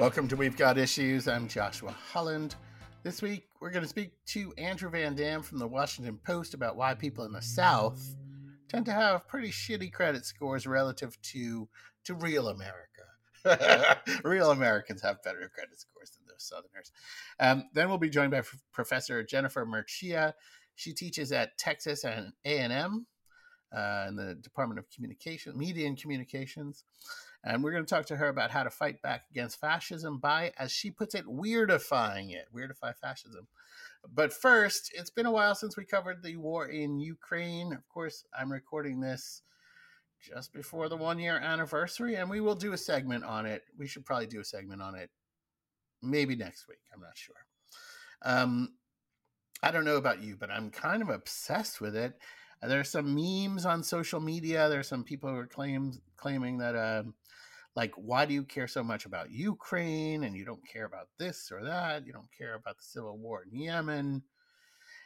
[0.00, 1.28] Welcome to We've Got Issues.
[1.28, 2.54] I'm Joshua Holland.
[3.02, 6.74] This week, we're going to speak to Andrew Van Dam from the Washington Post about
[6.74, 8.16] why people in the South
[8.66, 11.68] tend to have pretty shitty credit scores relative to
[12.04, 13.98] to real America.
[14.24, 16.92] real Americans have better credit scores than those Southerners.
[17.38, 20.32] Um, then we'll be joined by F- Professor Jennifer Mercieca.
[20.76, 23.06] She teaches at Texas and A&M
[23.76, 26.84] uh, in the Department of Communication, Media and Communications.
[27.42, 30.52] And we're going to talk to her about how to fight back against fascism by,
[30.58, 33.46] as she puts it, weirdifying it, weirdify fascism.
[34.12, 37.72] But first, it's been a while since we covered the war in Ukraine.
[37.72, 39.42] Of course, I'm recording this
[40.20, 43.62] just before the one year anniversary, and we will do a segment on it.
[43.78, 45.10] We should probably do a segment on it
[46.02, 46.80] maybe next week.
[46.92, 47.36] I'm not sure.
[48.22, 48.74] Um,
[49.62, 52.14] I don't know about you, but I'm kind of obsessed with it.
[52.62, 54.68] There's some memes on social media.
[54.68, 57.04] There's some people who are claims claiming that uh,
[57.80, 61.50] like why do you care so much about ukraine and you don't care about this
[61.50, 62.06] or that?
[62.06, 64.22] You don't care about the civil war in yemen?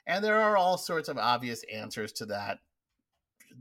[0.08, 2.58] And there are all sorts of obvious answers to that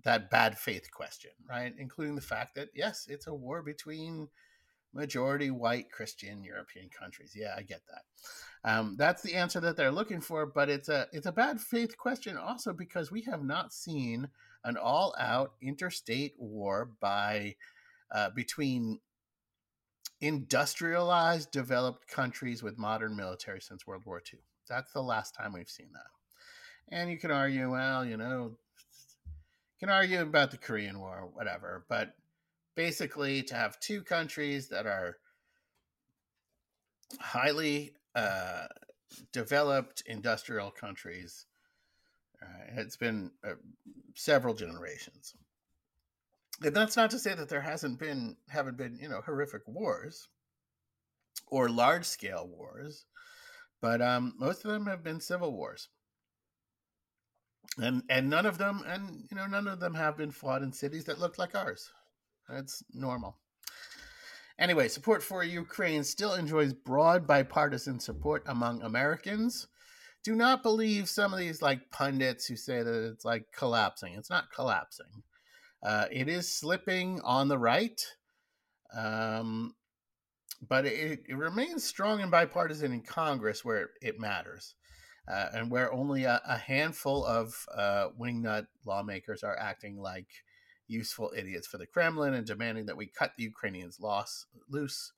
[0.03, 1.75] that bad faith question right?
[1.77, 4.27] Including the fact that yes it's a war between
[4.95, 7.33] majority white christian european countries.
[7.35, 8.03] Yeah i get that.
[8.67, 11.95] Um, that's the answer that they're looking for but it's a it's a bad faith
[11.99, 14.27] question also because we have not seen
[14.63, 17.55] an all out interstate war by
[18.11, 18.99] uh, between
[20.21, 24.39] industrialized developed countries with modern military since World War II.
[24.69, 26.95] That's the last time we've seen that.
[26.95, 28.57] And you can argue, well, you know,
[29.79, 32.15] can argue about the Korean War, or whatever, but
[32.75, 35.17] basically to have two countries that are
[37.19, 38.67] highly uh,
[39.33, 41.45] developed industrial countries,
[42.41, 43.55] uh, it's been uh,
[44.15, 45.33] several generations
[46.65, 50.27] and that's not to say that there hasn't been haven't been you know horrific wars
[51.47, 53.05] or large scale wars
[53.83, 55.89] but um, most of them have been civil wars.
[57.77, 60.71] And and none of them and you know none of them have been fought in
[60.71, 61.91] cities that look like ours.
[62.47, 63.39] That's normal.
[64.57, 69.67] Anyway support for ukraine still enjoys broad bipartisan support among americans.
[70.23, 74.13] Do not believe some of these like pundits who say that it's like collapsing.
[74.13, 75.23] It's not collapsing
[75.83, 78.01] uh, it is slipping on the right,
[78.95, 79.75] um,
[80.67, 84.75] but it, it, remains strong and bipartisan in Congress where it matters,
[85.29, 90.27] uh, and where only a, a handful of uh, wingnut lawmakers are acting like
[90.87, 95.11] useful idiots for the Kremlin and demanding that we cut the Ukrainians loss, loose,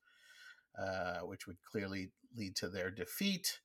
[0.78, 3.60] uh, which would clearly lead to their defeat.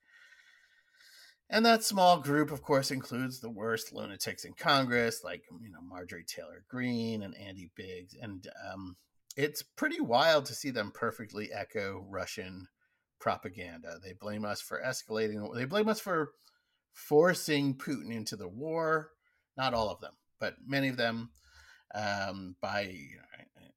[1.53, 5.81] And that small group, of course, includes the worst lunatics in Congress, like you know
[5.81, 8.95] Marjorie Taylor Greene and Andy Biggs, and um,
[9.35, 12.67] it's pretty wild to see them perfectly echo Russian
[13.19, 13.97] propaganda.
[14.01, 15.53] They blame us for escalating.
[15.53, 16.31] They blame us for
[16.93, 19.09] forcing Putin into the war.
[19.57, 21.31] Not all of them, but many of them,
[21.93, 22.95] um, by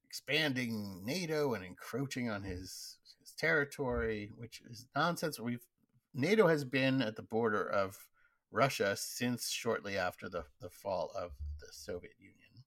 [0.05, 5.41] expanding NATO and encroaching on his, his territory, which is nonsense.
[5.41, 5.67] We've
[6.15, 8.07] NATO has been at the border of
[8.49, 12.63] Russia since shortly after the, the fall of the Soviet Union.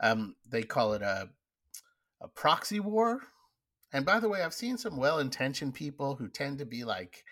[0.00, 1.28] Um, they call it a,
[2.20, 3.20] a proxy war.
[3.92, 7.24] And by the way, I've seen some well intentioned people who tend to be like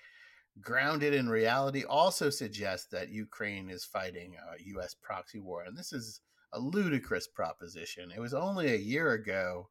[0.60, 4.94] grounded in reality also suggest that Ukraine is fighting a U.S.
[5.00, 5.62] proxy war.
[5.62, 6.20] And this is
[6.52, 8.10] a ludicrous proposition.
[8.14, 9.68] It was only a year ago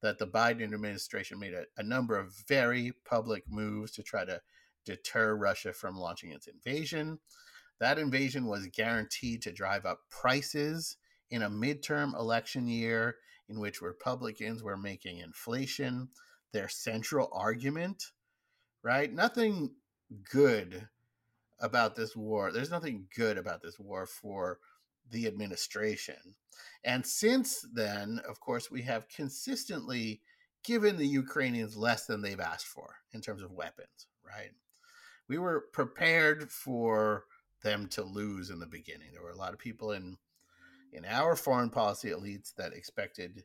[0.00, 4.40] that the Biden administration made a, a number of very public moves to try to
[4.84, 7.18] deter Russia from launching its invasion.
[7.80, 10.96] That invasion was guaranteed to drive up prices
[11.30, 13.16] in a midterm election year
[13.48, 16.08] in which Republicans were making inflation
[16.52, 18.12] their central argument,
[18.82, 19.12] right?
[19.12, 19.74] Nothing
[20.30, 20.88] good
[21.58, 22.52] about this war.
[22.52, 24.58] There's nothing good about this war for
[25.10, 26.36] the administration.
[26.84, 30.20] And since then, of course, we have consistently
[30.64, 34.52] given the Ukrainians less than they've asked for in terms of weapons, right?
[35.32, 37.24] We were prepared for
[37.62, 39.08] them to lose in the beginning.
[39.14, 40.18] There were a lot of people in
[40.92, 43.44] in our foreign policy elites that expected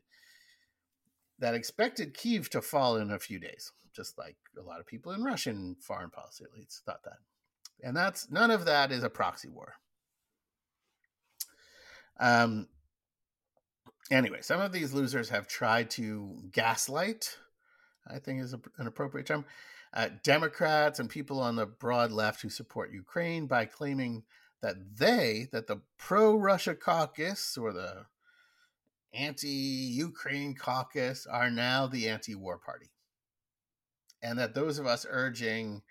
[1.38, 5.12] that expected Kiev to fall in a few days, just like a lot of people
[5.12, 7.20] in Russian foreign policy elites thought that.
[7.82, 9.72] And that's none of that is a proxy war.
[12.20, 12.68] Um
[14.10, 17.38] anyway, some of these losers have tried to gaslight,
[18.06, 19.46] I think is a, an appropriate term,
[19.94, 24.24] uh, Democrats and people on the broad left who support Ukraine by claiming
[24.62, 28.06] that they, that the pro Russia caucus or the
[29.12, 32.90] anti Ukraine caucus are now the anti war party.
[34.22, 35.82] and that those of us urging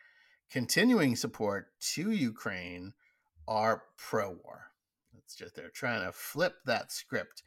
[0.50, 2.94] continuing support to Ukraine
[3.48, 4.72] are pro war.
[5.18, 7.44] It's just they're trying to flip that script.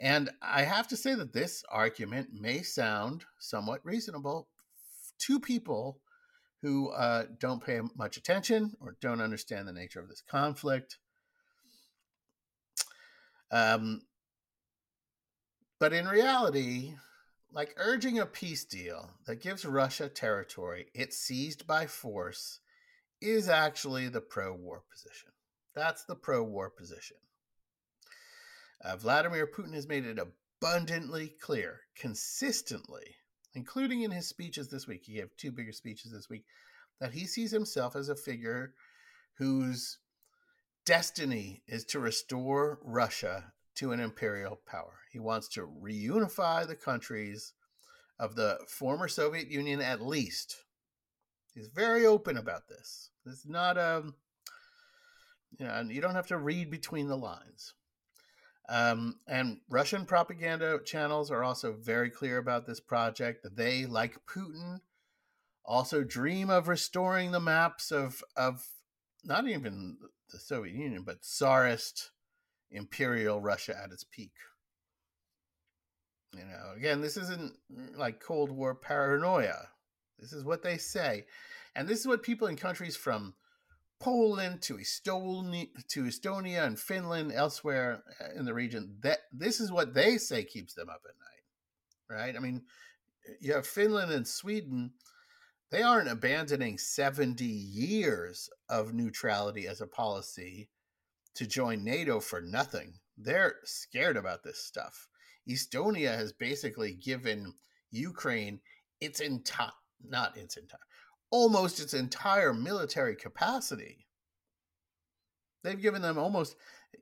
[0.00, 4.48] And I have to say that this argument may sound somewhat reasonable
[5.18, 6.00] to people
[6.62, 10.98] who uh, don't pay much attention or don't understand the nature of this conflict.
[13.50, 14.02] Um,
[15.78, 16.94] but in reality,
[17.52, 22.60] like urging a peace deal that gives Russia territory it seized by force
[23.20, 25.30] is actually the pro war position.
[25.74, 27.16] That's the pro war position.
[28.82, 33.16] Uh, Vladimir Putin has made it abundantly clear, consistently,
[33.54, 35.04] including in his speeches this week.
[35.04, 36.44] He gave two bigger speeches this week,
[37.00, 38.74] that he sees himself as a figure
[39.38, 39.98] whose
[40.86, 45.00] destiny is to restore Russia to an imperial power.
[45.10, 47.52] He wants to reunify the countries
[48.18, 50.56] of the former Soviet Union at least.
[51.54, 53.10] He's very open about this.
[53.26, 54.14] It's not a, um,
[55.58, 57.74] you know, you don't have to read between the lines.
[58.68, 64.80] Um, and Russian propaganda channels are also very clear about this project they, like Putin,
[65.64, 68.66] also dream of restoring the maps of of
[69.22, 69.98] not even
[70.30, 72.10] the Soviet Union, but Tsarist
[72.70, 74.32] imperial Russia at its peak.
[76.32, 79.68] You know, again, this isn't mm, like Cold War paranoia.
[80.18, 81.26] This is what they say.
[81.76, 83.34] And this is what people in countries from
[84.00, 89.72] Poland to Estonia, to Estonia and Finland, elsewhere uh, in the region, that this is
[89.72, 92.20] what they say keeps them up at night.
[92.22, 92.36] Right?
[92.36, 92.62] I mean,
[93.40, 94.92] you have Finland and Sweden,
[95.70, 100.68] they aren't abandoning 70 years of neutrality as a policy
[101.34, 102.94] to join NATO for nothing.
[103.16, 105.08] They're scared about this stuff.
[105.48, 107.54] Estonia has basically given
[107.90, 108.60] Ukraine
[109.00, 109.70] its entire,
[110.02, 110.80] not its entire,
[111.30, 114.06] almost its entire military capacity.
[115.62, 116.56] They've given them almost,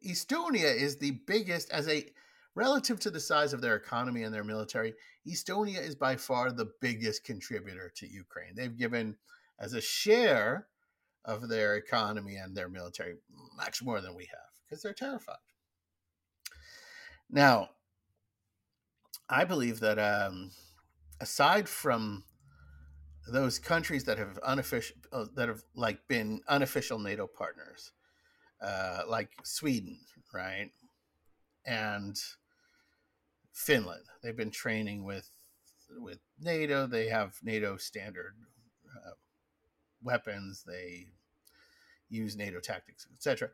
[0.07, 2.07] Estonia is the biggest, as a,
[2.55, 4.95] relative to the size of their economy and their military,
[5.27, 8.55] Estonia is by far the biggest contributor to Ukraine.
[8.55, 9.17] They've given,
[9.59, 10.69] as a share
[11.25, 13.15] of their economy and their military
[13.57, 15.37] much more than we have because they're terrified.
[17.31, 17.71] Now,
[19.29, 20.51] I believe that um,
[21.21, 22.25] aside from
[23.29, 27.93] those countries that have unofficial uh, that have like been unofficial NATO partners,
[28.61, 29.99] uh, like Sweden,
[30.35, 30.71] right,
[31.65, 32.17] and
[33.53, 35.29] Finland, they've been training with
[35.99, 36.87] with NATO.
[36.87, 38.35] They have NATO standard
[38.97, 39.13] uh,
[40.03, 40.65] weapons.
[40.67, 41.09] They
[42.09, 43.51] use NATO tactics, etc.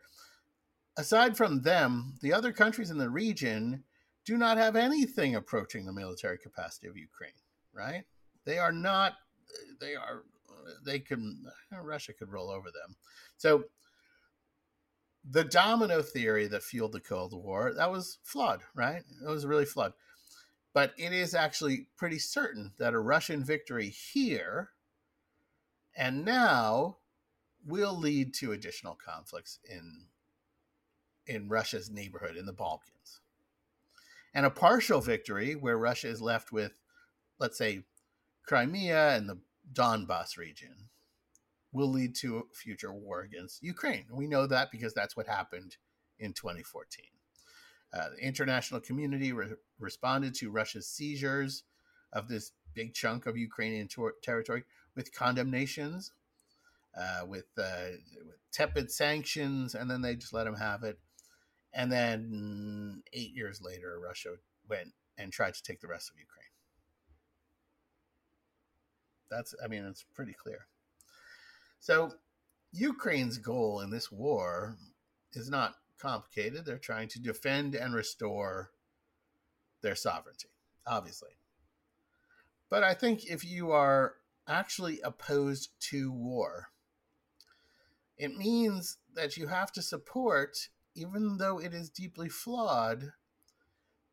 [0.96, 3.84] Aside from them, the other countries in the region
[4.24, 7.30] do not have anything approaching the military capacity of Ukraine,
[7.72, 8.04] right?
[8.44, 9.14] They are not,
[9.80, 10.22] they are,
[10.84, 12.96] they can, uh, Russia could roll over them.
[13.36, 13.64] So
[15.28, 19.02] the domino theory that fueled the Cold War, that was flawed, right?
[19.22, 19.92] It was really flawed.
[20.72, 24.70] But it is actually pretty certain that a Russian victory here
[25.96, 26.98] and now
[27.66, 30.06] will lead to additional conflicts in
[31.26, 33.20] in Russia's neighborhood in the Balkans.
[34.32, 36.72] And a partial victory where Russia is left with
[37.38, 37.82] let's say
[38.48, 39.38] Crimea and the
[39.74, 40.88] Donbas region
[41.70, 44.06] will lead to a future war against Ukraine.
[44.10, 45.76] We know that because that's what happened
[46.18, 47.04] in 2014.
[47.92, 51.64] Uh, the international community re- responded to Russia's seizures
[52.14, 54.64] of this big chunk of Ukrainian ter- territory
[54.96, 56.12] with condemnations,
[56.98, 60.98] uh, with, uh, with tepid sanctions, and then they just let them have it.
[61.74, 64.36] And then eight years later, Russia
[64.66, 66.47] went and tried to take the rest of Ukraine.
[69.30, 70.66] That's, I mean, it's pretty clear.
[71.80, 72.12] So,
[72.72, 74.76] Ukraine's goal in this war
[75.32, 76.64] is not complicated.
[76.64, 78.70] They're trying to defend and restore
[79.80, 80.48] their sovereignty,
[80.86, 81.30] obviously.
[82.70, 84.14] But I think if you are
[84.48, 86.68] actually opposed to war.
[88.16, 93.12] It means that you have to support, even though it is deeply flawed,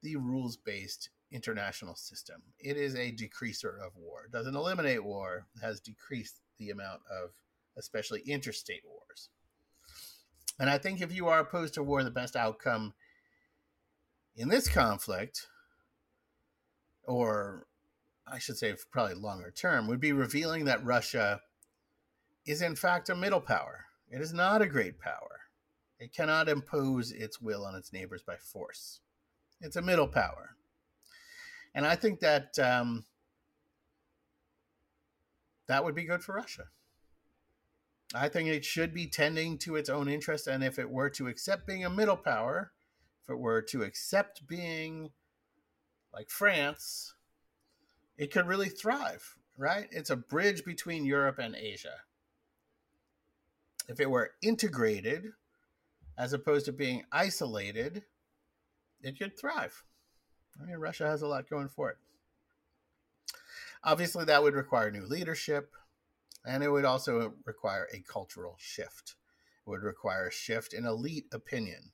[0.03, 2.41] the rules based international system.
[2.59, 4.25] It is a decreaser of war.
[4.25, 7.31] It doesn't eliminate war, has decreased the amount of
[7.77, 9.29] especially interstate wars.
[10.59, 12.93] And I think if you are opposed to war, the best outcome
[14.35, 15.47] in this conflict,
[17.03, 17.67] or
[18.27, 21.41] I should say, probably longer term, would be revealing that Russia
[22.45, 23.85] is in fact a middle power.
[24.09, 25.41] It is not a great power.
[25.99, 28.99] It cannot impose its will on its neighbors by force.
[29.61, 30.54] It's a middle power.
[31.75, 33.03] And I think that um,
[35.67, 36.63] that would be good for Russia.
[38.13, 40.47] I think it should be tending to its own interest.
[40.47, 42.71] And if it were to accept being a middle power,
[43.21, 45.11] if it were to accept being
[46.13, 47.13] like France,
[48.17, 49.87] it could really thrive, right?
[49.91, 51.97] It's a bridge between Europe and Asia.
[53.89, 55.33] If it were integrated,
[56.17, 58.03] as opposed to being isolated,
[59.01, 59.83] it could thrive.
[60.61, 61.97] I mean, Russia has a lot going for it.
[63.83, 65.71] Obviously, that would require new leadership,
[66.45, 69.15] and it would also require a cultural shift.
[69.65, 71.91] It would require a shift in elite opinion.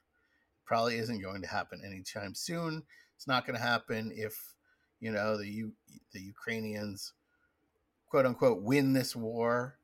[0.65, 2.83] Probably isn't going to happen anytime soon.
[3.15, 4.55] It's not going to happen if,
[4.99, 5.73] you know, the U-
[6.13, 7.13] the Ukrainians,
[8.07, 9.77] quote unquote, win this war.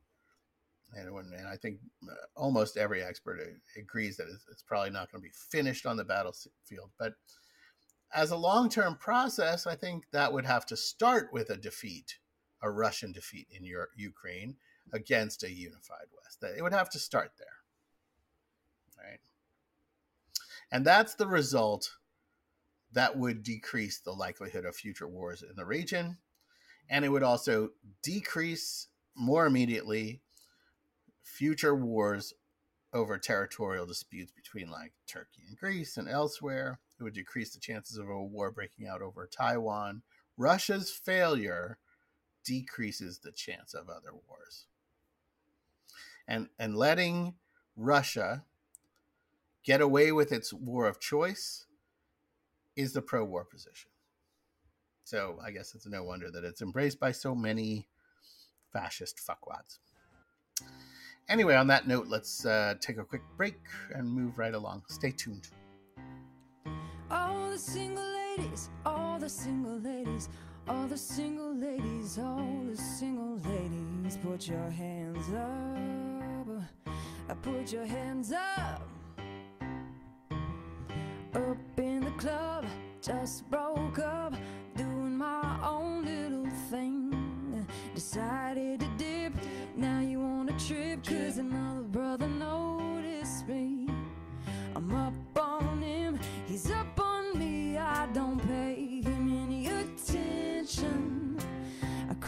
[0.94, 1.80] And, when, and I think
[2.10, 3.38] uh, almost every expert
[3.76, 6.90] agrees that it's, it's probably not going to be finished on the battlefield.
[6.98, 7.12] But
[8.14, 12.18] as a long term process, I think that would have to start with a defeat
[12.62, 13.64] a Russian defeat in
[13.96, 14.56] Ukraine
[14.92, 16.42] against a unified West.
[16.56, 19.20] It would have to start there, right?
[20.70, 21.94] And that's the result
[22.92, 26.18] that would decrease the likelihood of future wars in the region,
[26.88, 27.70] and it would also
[28.02, 30.20] decrease more immediately
[31.22, 32.32] future wars
[32.92, 36.80] over territorial disputes between like Turkey and Greece and elsewhere.
[36.98, 40.02] It would decrease the chances of a war breaking out over Taiwan.
[40.36, 41.78] Russia's failure
[42.44, 44.66] decreases the chance of other wars.
[46.26, 47.34] And and letting
[47.76, 48.44] Russia
[49.62, 51.66] get away with its war of choice
[52.76, 53.90] is the pro-war position.
[55.04, 57.88] So I guess it's no wonder that it's embraced by so many
[58.72, 59.78] fascist fuckwads.
[61.28, 63.58] Anyway, on that note, let's uh, take a quick break
[63.94, 64.82] and move right along.
[64.88, 65.48] Stay tuned.
[67.48, 70.28] All the single ladies, all the single ladies
[70.68, 76.46] all the single ladies, all the single ladies, put your hands up.
[77.28, 78.82] I put your hands up.
[81.34, 82.66] Up in the club,
[83.00, 84.34] just broke up,
[84.76, 87.66] doing my own little thing.
[87.94, 89.32] Decided to dip,
[89.76, 93.88] now you want to trip, cause another brother noticed me.
[94.76, 96.97] I'm up on him, he's up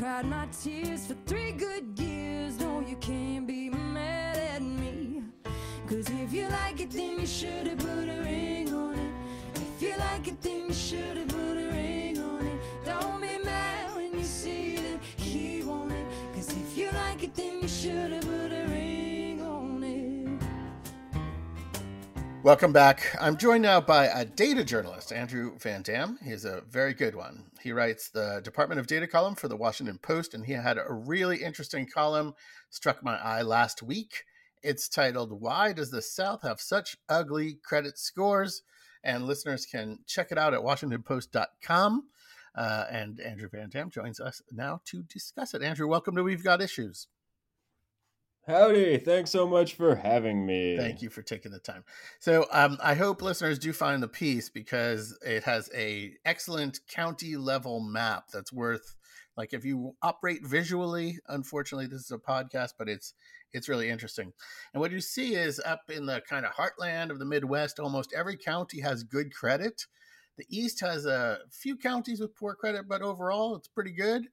[0.00, 2.58] cried my tears for three good years.
[2.58, 5.22] No, you can't be mad at me.
[5.86, 9.12] Cause if you like it, then you should have put a ring on it.
[9.56, 12.58] If you like it, then you should have put a ring on it.
[12.82, 16.06] Don't be mad when you see that he won't it.
[16.32, 20.42] Cause if you like it, then you should have put a ring on it.
[22.42, 23.14] Welcome back.
[23.20, 26.18] I'm joined now by a data journalist, Andrew Van Dam.
[26.24, 27.49] He's a very good one.
[27.62, 30.92] He writes the Department of Data column for the Washington Post, and he had a
[30.92, 32.34] really interesting column
[32.70, 34.24] struck my eye last week.
[34.62, 38.62] It's titled "Why Does the South Have Such Ugly Credit Scores?"
[39.02, 42.08] And listeners can check it out at WashingtonPost.com.
[42.54, 45.62] Uh, and Andrew Van Dam joins us now to discuss it.
[45.62, 47.06] Andrew, welcome to We've Got Issues.
[48.50, 48.98] Howdy.
[48.98, 50.76] Thanks so much for having me.
[50.76, 51.84] Thank you for taking the time.
[52.18, 57.36] So um, I hope listeners do find the piece because it has a excellent county
[57.36, 58.96] level map that's worth
[59.36, 63.14] like if you operate visually, unfortunately this is a podcast, but it's
[63.52, 64.32] it's really interesting.
[64.74, 68.12] And what you see is up in the kind of heartland of the Midwest, almost
[68.12, 69.86] every county has good credit.
[70.38, 74.26] The East has a few counties with poor credit, but overall it's pretty good.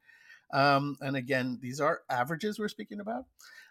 [0.53, 3.25] Um, and again, these are averages we're speaking about.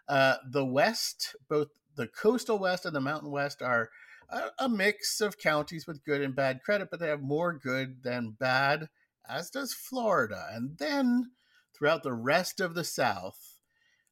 [0.08, 3.90] Uh, the West, both the coastal West and the Mountain West, are
[4.28, 8.02] a, a, mix of counties with good and bad credit, but they have more good
[8.02, 8.88] than bad,
[9.28, 10.46] as does Florida.
[10.52, 11.32] And then
[11.74, 13.58] throughout the rest of the South,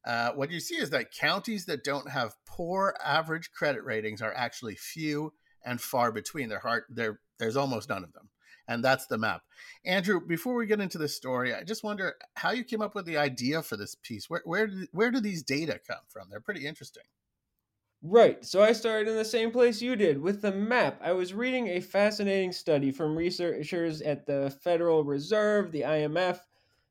[0.04, 4.34] uh, what you see is that counties that don't have poor average credit ratings are
[4.34, 5.32] actually few
[5.64, 6.48] and far between.
[6.48, 8.28] They're hard, they're, there's almost none of them
[8.68, 9.42] and that's the map.
[9.84, 13.06] Andrew, before we get into the story, I just wonder how you came up with
[13.06, 14.30] the idea for this piece.
[14.30, 16.28] Where where where do these data come from?
[16.30, 17.04] They're pretty interesting.
[18.06, 18.44] Right.
[18.44, 21.00] So I started in the same place you did with the map.
[21.02, 26.40] I was reading a fascinating study from researchers at the Federal Reserve, the IMF,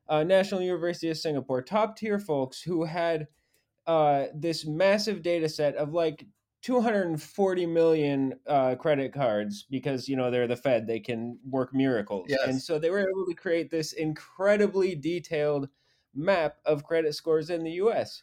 [0.08, 3.28] uh, National University of Singapore, top tier folks who had
[3.86, 6.26] uh, this massive data set of like
[6.64, 12.26] 240 million uh, credit cards because you know they're the Fed; they can work miracles.
[12.28, 12.40] Yes.
[12.46, 15.68] And so they were able to create this incredibly detailed
[16.14, 18.22] map of credit scores in the U.S.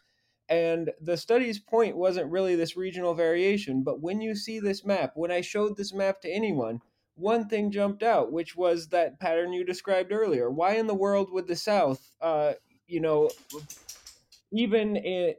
[0.50, 5.12] And the study's point wasn't really this regional variation, but when you see this map,
[5.14, 6.82] when I showed this map to anyone,
[7.14, 10.50] one thing jumped out, which was that pattern you described earlier.
[10.50, 12.54] Why in the world would the South, uh,
[12.88, 13.30] you know,
[14.52, 15.36] even in,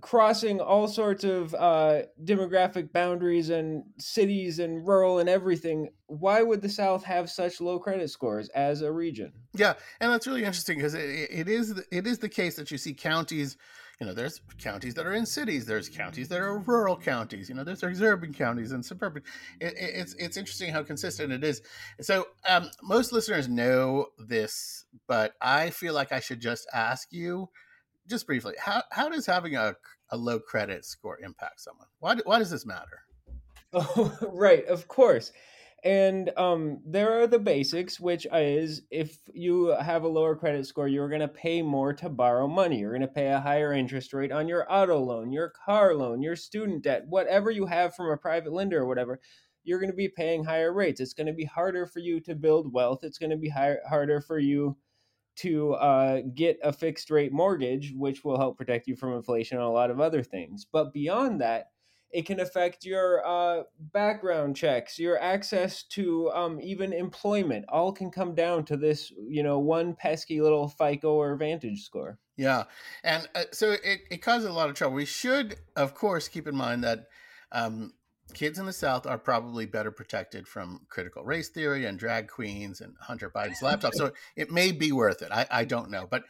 [0.00, 6.60] crossing all sorts of uh, demographic boundaries and cities and rural and everything, why would
[6.60, 9.32] the South have such low credit scores as a region?
[9.54, 12.78] Yeah, and that's really interesting because it, it is it is the case that you
[12.78, 13.56] see counties.
[14.00, 15.66] You know, there's counties that are in cities.
[15.66, 17.50] There's counties that are rural counties.
[17.50, 19.22] You know, there's, there's urban counties and suburban.
[19.60, 21.62] It, it, it's it's interesting how consistent it is.
[22.00, 27.48] So um, most listeners know this, but I feel like I should just ask you
[28.10, 29.74] just briefly, how, how does having a,
[30.10, 31.86] a low credit score impact someone?
[32.00, 33.04] Why, why does this matter?
[33.72, 35.32] Oh, right, of course.
[35.82, 40.88] And um, there are the basics, which is if you have a lower credit score,
[40.88, 42.80] you're going to pay more to borrow money.
[42.80, 46.20] You're going to pay a higher interest rate on your auto loan, your car loan,
[46.20, 49.20] your student debt, whatever you have from a private lender or whatever.
[49.64, 51.00] You're going to be paying higher rates.
[51.00, 53.02] It's going to be harder for you to build wealth.
[53.02, 54.76] It's going to be higher, harder for you
[55.36, 59.66] to uh, get a fixed rate mortgage, which will help protect you from inflation and
[59.66, 60.66] a lot of other things.
[60.70, 61.70] But beyond that,
[62.12, 67.64] it can affect your uh, background checks, your access to um, even employment.
[67.68, 72.18] All can come down to this, you know, one pesky little FICO or Vantage score.
[72.36, 72.64] Yeah,
[73.04, 74.96] and uh, so it, it causes a lot of trouble.
[74.96, 77.06] We should, of course, keep in mind that
[77.52, 77.92] um,
[78.34, 82.80] kids in the South are probably better protected from critical race theory and drag queens
[82.80, 83.94] and Hunter Biden's laptop.
[83.94, 85.30] so it may be worth it.
[85.30, 86.06] I, I don't know.
[86.10, 86.24] But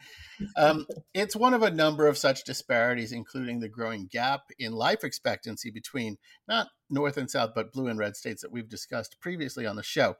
[0.57, 5.03] um, it's one of a number of such disparities, including the growing gap in life
[5.03, 6.17] expectancy between
[6.47, 9.83] not North and South, but blue and red states that we've discussed previously on the
[9.83, 10.15] show.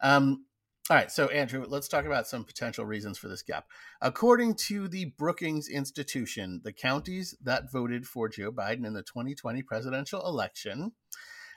[0.00, 0.44] Um,
[0.90, 3.68] all right, so Andrew, let's talk about some potential reasons for this gap.
[4.02, 9.62] According to the Brookings Institution, the counties that voted for Joe Biden in the 2020
[9.62, 10.92] presidential election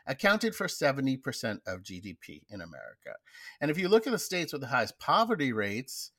[0.05, 3.15] accounted for 70% of GDP in America.
[3.59, 6.11] And if you look at the states with the highest poverty rates,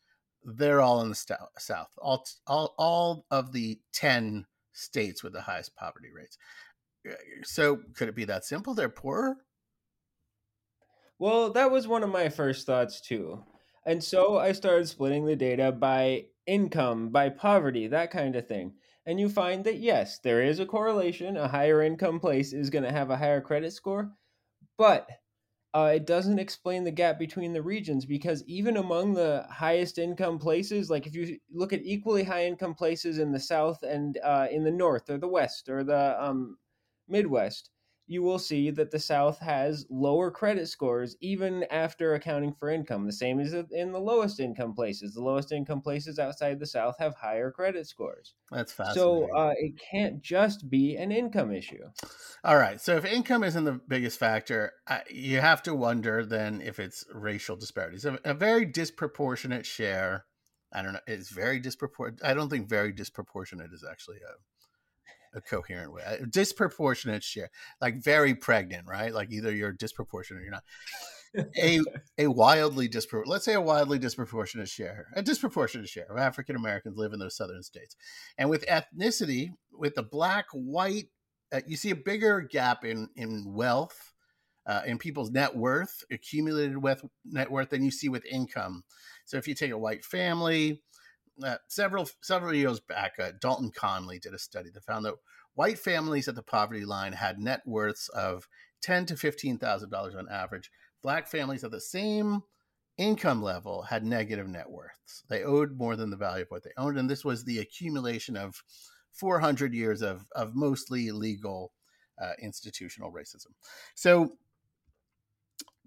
[0.44, 1.94] they're all in the South.
[1.97, 4.44] All, all, all of the 10
[4.75, 6.37] states with the highest poverty rates.
[7.44, 8.75] So could it be that simple?
[8.75, 9.38] They're poorer?
[11.19, 13.45] Well, that was one of my first thoughts too.
[13.85, 18.75] And so I started splitting the data by income, by poverty, that kind of thing.
[19.07, 21.37] And you find that yes, there is a correlation.
[21.37, 24.13] A higher income place is going to have a higher credit score,
[24.79, 25.09] but
[25.75, 30.39] uh, it doesn't explain the gap between the regions because even among the highest income
[30.39, 34.49] places, like if you look at equally high income places in the South and uh,
[34.51, 36.59] in the North or the West or the um,
[37.09, 37.71] Midwest,
[38.09, 43.05] you will see that the South has lower credit scores even after accounting for income.
[43.05, 45.14] The same as in the lowest income places.
[45.14, 48.35] The lowest income places outside the South have higher credit scores.
[48.51, 49.29] That's fascinating.
[49.29, 51.85] So uh, it can't just be an income issue.
[52.42, 52.81] All right.
[52.81, 54.73] So if income isn't the biggest factor,
[55.11, 58.07] you have to wonder then if it's racial disparities.
[58.07, 60.25] A, a very disproportionate share.
[60.73, 61.01] I don't know.
[61.07, 62.25] It's very disproportionate.
[62.25, 64.33] I don't think very disproportionate is actually a
[65.35, 66.03] a coherent way.
[66.07, 69.12] A disproportionate share, like very pregnant, right?
[69.12, 70.64] Like either you're disproportionate or you're not.
[71.59, 71.81] a
[72.17, 76.97] a wildly disproportionate, let's say a wildly disproportionate share, a disproportionate share of African Americans
[76.97, 77.97] live in those southern states,
[78.38, 81.09] and with ethnicity, with the black white,
[81.53, 84.14] uh, you see a bigger gap in in wealth.
[84.67, 88.85] Uh, in people's net worth, accumulated with net worth, than you see with income.
[89.25, 90.83] So if you take a white family,
[91.42, 95.14] uh, several several years back, uh, Dalton Conley did a study that found that
[95.55, 98.48] white families at the poverty line had net worths of
[98.81, 100.70] ten to fifteen thousand dollars on average.
[101.03, 102.42] Black families at the same
[102.96, 105.22] income level had negative net worths.
[105.29, 108.37] They owed more than the value of what they owned, and this was the accumulation
[108.37, 108.62] of
[109.12, 111.72] 400 years of of mostly legal
[112.20, 113.53] uh, institutional racism.
[113.94, 114.33] So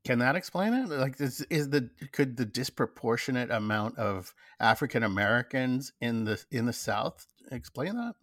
[0.03, 0.89] can that explain it?
[0.89, 7.27] Like, is the could the disproportionate amount of African Americans in the in the South
[7.51, 8.15] explain that?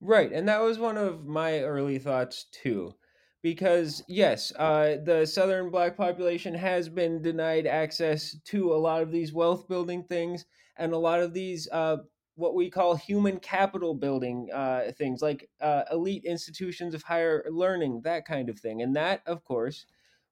[0.00, 2.94] Right, and that was one of my early thoughts too,
[3.42, 9.12] because yes, uh, the Southern Black population has been denied access to a lot of
[9.12, 11.98] these wealth building things and a lot of these uh,
[12.34, 18.00] what we call human capital building uh, things, like uh, elite institutions of higher learning,
[18.04, 19.84] that kind of thing, and that, of course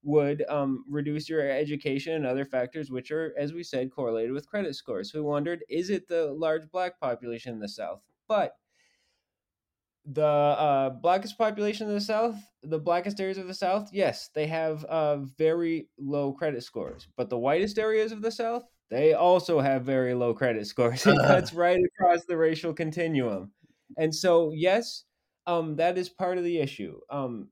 [0.02, 4.48] would um, reduce your education and other factors, which are, as we said, correlated with
[4.48, 5.12] credit scores.
[5.12, 8.00] So we wondered, is it the large black population in the South?
[8.26, 8.54] But
[10.06, 14.46] the uh, blackest population in the South, the blackest areas of the South, yes, they
[14.46, 17.06] have uh, very low credit scores.
[17.16, 21.06] But the whitest areas of the South, they also have very low credit scores.
[21.06, 23.52] It cuts right across the racial continuum.
[23.98, 25.04] And so, yes,
[25.46, 27.00] um, that is part of the issue.
[27.10, 27.48] Um,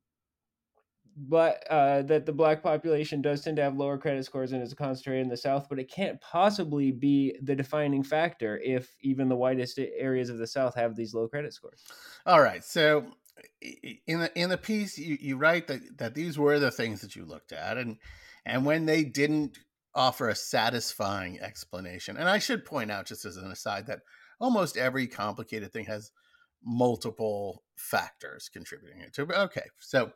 [1.20, 4.72] but uh, that the black population does tend to have lower credit scores and is
[4.74, 9.36] concentrated in the South, but it can't possibly be the defining factor if even the
[9.36, 11.82] whitest areas of the South have these low credit scores.
[12.24, 13.06] All right, so
[14.06, 17.16] in the in the piece, you, you write that that these were the things that
[17.16, 17.96] you looked at, and
[18.46, 19.58] and when they didn't
[19.94, 24.00] offer a satisfying explanation, and I should point out just as an aside that
[24.38, 26.12] almost every complicated thing has
[26.64, 29.30] multiple factors contributing to it.
[29.30, 30.12] Okay, so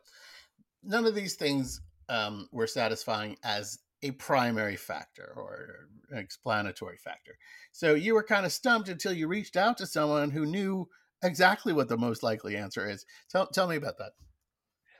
[0.83, 7.37] none of these things um, were satisfying as a primary factor or an explanatory factor.
[7.71, 10.87] So you were kind of stumped until you reached out to someone who knew
[11.23, 13.05] exactly what the most likely answer is.
[13.29, 14.11] Tell, tell me about that.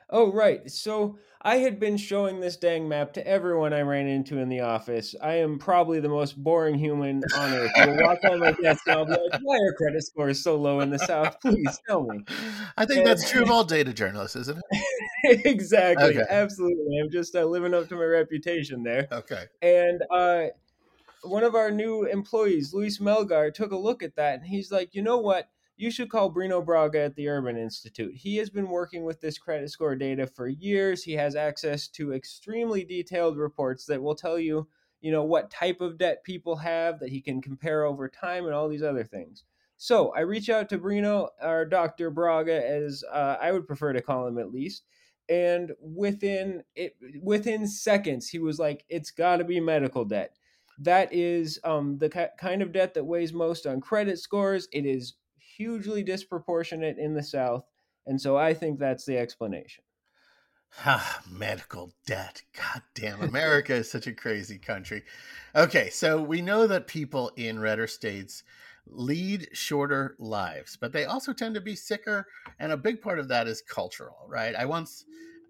[0.09, 0.69] Oh, right.
[0.69, 4.61] So I had been showing this dang map to everyone I ran into in the
[4.61, 5.13] office.
[5.21, 7.71] I am probably the most boring human on earth.
[7.77, 10.79] You'll walk on my desk and I'll be like, why are credit scores so low
[10.79, 11.39] in the South?
[11.41, 12.23] Please tell me.
[12.77, 15.41] I think and, that's true of all data journalists, isn't it?
[15.45, 16.17] exactly.
[16.17, 16.23] Okay.
[16.29, 16.99] Absolutely.
[16.99, 19.09] I'm just uh, living up to my reputation there.
[19.11, 19.43] Okay.
[19.61, 20.45] And uh,
[21.23, 24.95] one of our new employees, Luis Melgar, took a look at that and he's like,
[24.95, 25.49] you know what?
[25.75, 28.13] You should call Breno Braga at the Urban Institute.
[28.15, 31.03] He has been working with this credit score data for years.
[31.03, 34.67] He has access to extremely detailed reports that will tell you,
[35.01, 38.53] you know, what type of debt people have that he can compare over time and
[38.53, 39.43] all these other things.
[39.77, 42.11] So I reach out to Breno, or Dr.
[42.11, 44.83] Braga, as uh, I would prefer to call him at least.
[45.27, 50.35] And within it, within seconds, he was like, "It's got to be medical debt."
[50.79, 54.67] That is um, the kind of debt that weighs most on credit scores.
[54.71, 55.13] It is
[55.57, 57.65] hugely disproportionate in the South.
[58.05, 59.83] And so I think that's the explanation.
[60.85, 62.41] Ah, medical debt.
[62.57, 65.03] God damn, America is such a crazy country.
[65.55, 68.43] Okay, so we know that people in redder states
[68.87, 72.25] lead shorter lives, but they also tend to be sicker,
[72.59, 74.55] and a big part of that is cultural, right?
[74.55, 75.05] I once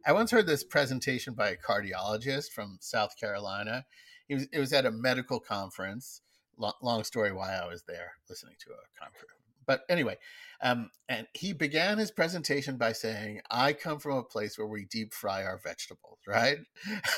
[0.05, 3.85] I once heard this presentation by a cardiologist from South Carolina.
[4.27, 6.21] It was, it was at a medical conference.
[6.57, 10.17] Long, long story why I was there listening to a conference but anyway,
[10.61, 14.85] um, and he began his presentation by saying, "I come from a place where we
[14.85, 16.59] deep fry our vegetables." Right.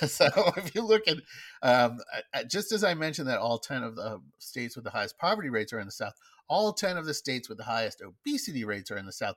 [0.08, 0.26] so
[0.58, 1.18] if you look at,
[1.62, 2.00] um,
[2.50, 5.72] just as I mentioned that all ten of the states with the highest poverty rates
[5.74, 6.14] are in the South,
[6.48, 9.36] all ten of the states with the highest obesity rates are in the South.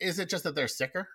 [0.00, 1.08] Is it just that they're sicker?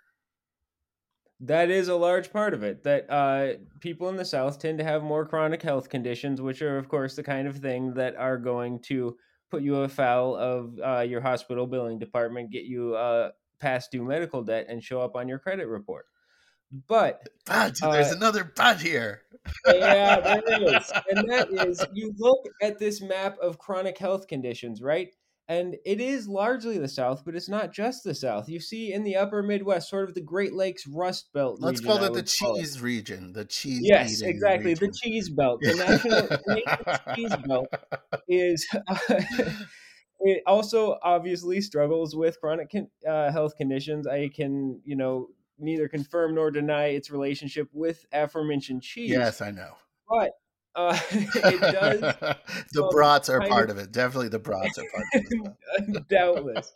[1.39, 2.84] That is a large part of it.
[2.84, 6.78] That uh, people in the South tend to have more chronic health conditions, which are,
[6.78, 9.18] of course, the kind of thing that are going to
[9.54, 14.42] put you afoul of uh, your hospital billing department, get you uh, past due medical
[14.42, 16.08] debt, and show up on your credit report.
[16.88, 19.22] But but uh, there's another but here.
[19.68, 20.42] yeah, there
[20.76, 25.13] is, and that is you look at this map of chronic health conditions, right?
[25.50, 28.48] And it is largely the South, but it's not just the South.
[28.48, 31.58] You see in the upper Midwest, sort of the Great Lakes Rust Belt.
[31.60, 32.82] Let's region, call it the cheese it.
[32.82, 33.34] region.
[33.34, 33.82] The cheese.
[33.84, 34.72] Yes, exactly.
[34.72, 34.88] Region.
[34.88, 35.60] The cheese belt.
[35.62, 35.76] The
[36.56, 37.68] national cheese belt
[38.30, 38.66] is.
[38.88, 38.98] Uh,
[40.22, 42.72] it also obviously struggles with chronic
[43.08, 44.08] uh, health conditions.
[44.08, 45.28] I can, you know,
[45.60, 49.12] neither confirm nor deny its relationship with aforementioned cheese.
[49.12, 49.74] Yes, I know.
[50.10, 50.32] But
[50.76, 52.00] uh, it does.
[52.74, 53.92] the um, brats are part of, of, it.
[53.92, 55.22] Definitely, the brats are part of
[55.78, 56.08] it.
[56.10, 56.74] Doubtless.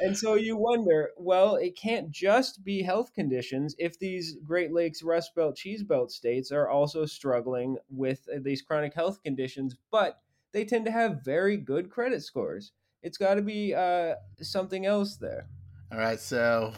[0.00, 5.02] and so you wonder, well, it can't just be health conditions if these Great Lakes
[5.02, 10.20] Rust Belt Cheese Belt states are also struggling with uh, these chronic health conditions, but
[10.52, 12.72] they tend to have very good credit scores.
[13.02, 15.46] It's got to be uh, something else there.
[15.92, 16.18] All right.
[16.18, 16.72] So,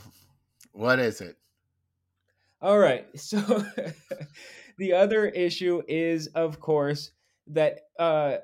[0.73, 1.37] what is it?
[2.61, 3.07] All right.
[3.19, 3.65] So
[4.79, 7.11] the other issue is, of course,
[7.49, 8.39] that uh,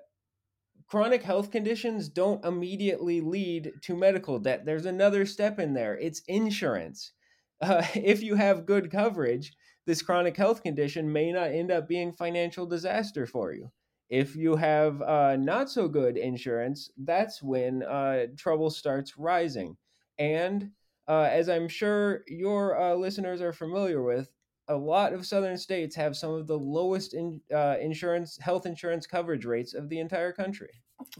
[0.87, 4.65] chronic health conditions don't immediately lead to medical debt.
[4.65, 7.13] There's another step in there it's insurance.
[7.61, 9.53] Uh, if you have good coverage,
[9.87, 13.71] this chronic health condition may not end up being financial disaster for you.
[14.11, 19.77] If you have uh, not so good insurance, that's when uh, trouble starts rising.
[20.19, 20.71] And
[21.09, 24.29] uh, as I'm sure your uh, listeners are familiar with,
[24.69, 29.07] a lot of southern states have some of the lowest in, uh, insurance health insurance
[29.07, 30.71] coverage rates of the entire country.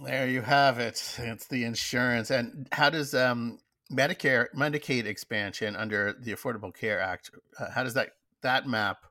[0.03, 1.17] There you have it.
[1.19, 2.31] It's the insurance.
[2.31, 3.59] And how does um,
[3.93, 7.31] Medicare Medicaid expansion under the Affordable Care Act?
[7.59, 8.11] Uh, how does that
[8.43, 9.05] that map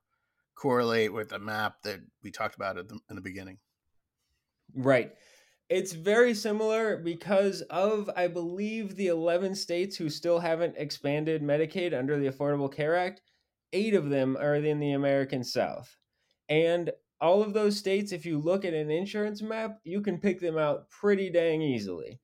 [0.56, 3.58] correlate with the map that we talked about the, in the beginning?
[4.76, 5.14] Right.
[5.70, 11.98] It's very similar because of, I believe, the 11 states who still haven't expanded Medicaid
[11.98, 13.22] under the Affordable Care Act
[13.74, 15.98] eight of them are in the American South.
[16.50, 20.40] And all of those states, if you look at an insurance map, you can pick
[20.40, 22.20] them out pretty dang easily.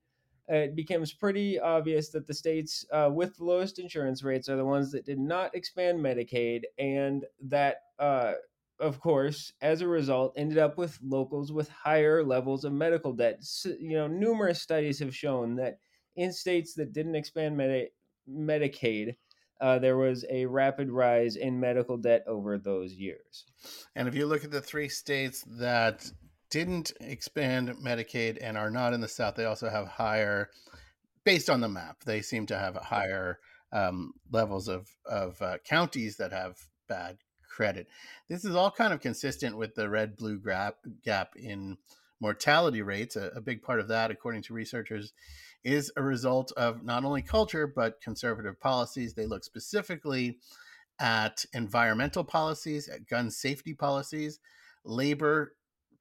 [0.47, 4.65] it becomes pretty obvious that the states uh, with the lowest insurance rates are the
[4.65, 8.33] ones that did not expand Medicaid, and that, uh,
[8.79, 13.37] of course, as a result, ended up with locals with higher levels of medical debt.
[13.41, 15.77] So, you know, numerous studies have shown that
[16.15, 17.91] in states that didn't expand Medi-
[18.29, 19.15] Medicaid,
[19.61, 23.45] uh, there was a rapid rise in medical debt over those years.
[23.95, 26.09] And if you look at the three states that
[26.49, 30.49] didn't expand Medicaid and are not in the South, they also have higher,
[31.23, 33.39] based on the map, they seem to have higher
[33.71, 37.17] um, levels of, of uh, counties that have bad
[37.47, 37.87] credit.
[38.29, 41.77] This is all kind of consistent with the red blue gap, gap in
[42.21, 43.15] mortality rates.
[43.15, 45.13] A, a big part of that, according to researchers,
[45.63, 49.13] is a result of not only culture, but conservative policies.
[49.13, 50.37] They look specifically
[50.99, 54.39] at environmental policies, at gun safety policies,
[54.83, 55.53] labor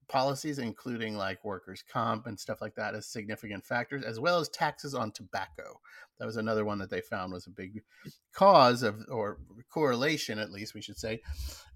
[0.09, 4.49] policies, including like workers' comp and stuff like that, as significant factors, as well as
[4.49, 5.81] taxes on tobacco.
[6.19, 7.83] That was another one that they found was a big
[8.33, 9.39] cause of, or
[9.71, 11.21] correlation, at least we should say,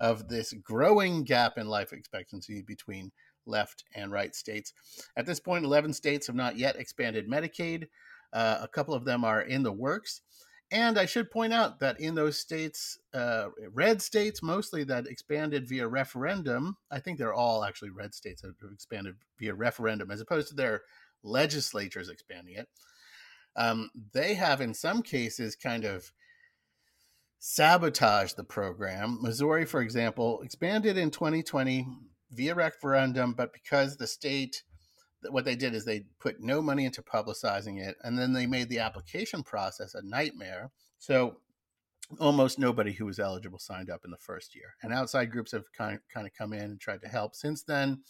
[0.00, 3.12] of this growing gap in life expectancy between
[3.46, 4.72] left and right states.
[5.16, 7.88] At this point, 11 states have not yet expanded Medicaid.
[8.32, 10.22] Uh, a couple of them are in the works.
[10.70, 15.68] And I should point out that in those states, uh, red states mostly that expanded
[15.68, 20.22] via referendum, I think they're all actually red states that have expanded via referendum as
[20.22, 20.80] opposed to their
[21.22, 22.68] legislatures expanding it.
[23.54, 26.10] Um, they have, in some cases, kind of
[27.38, 29.18] sabotaged the program.
[29.20, 31.86] Missouri, for example, expanded in 2020
[32.32, 34.62] via referendum, but because the state
[35.30, 38.68] what they did is they put no money into publicizing it and then they made
[38.68, 40.72] the application process a nightmare.
[40.98, 41.36] So
[42.18, 45.64] almost nobody who was eligible signed up in the first year and outside groups have
[45.72, 47.36] kind of, kind of come in and tried to help.
[47.36, 48.02] Since then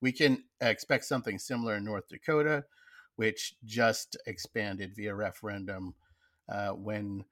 [0.00, 2.64] we can expect something similar in north dakota
[3.16, 5.94] which just expanded via referendum
[6.48, 7.24] uh, when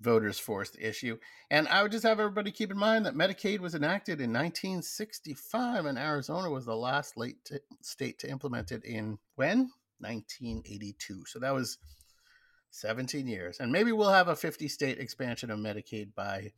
[0.00, 1.18] voters forced issue.
[1.50, 5.84] And I would just have everybody keep in mind that Medicaid was enacted in 1965,
[5.84, 9.70] and Arizona was the last late to, state to implement it in when?
[9.98, 11.24] 1982.
[11.26, 11.78] So that was
[12.70, 13.60] 17 years.
[13.60, 16.52] And maybe we'll have a 50 state expansion of Medicaid by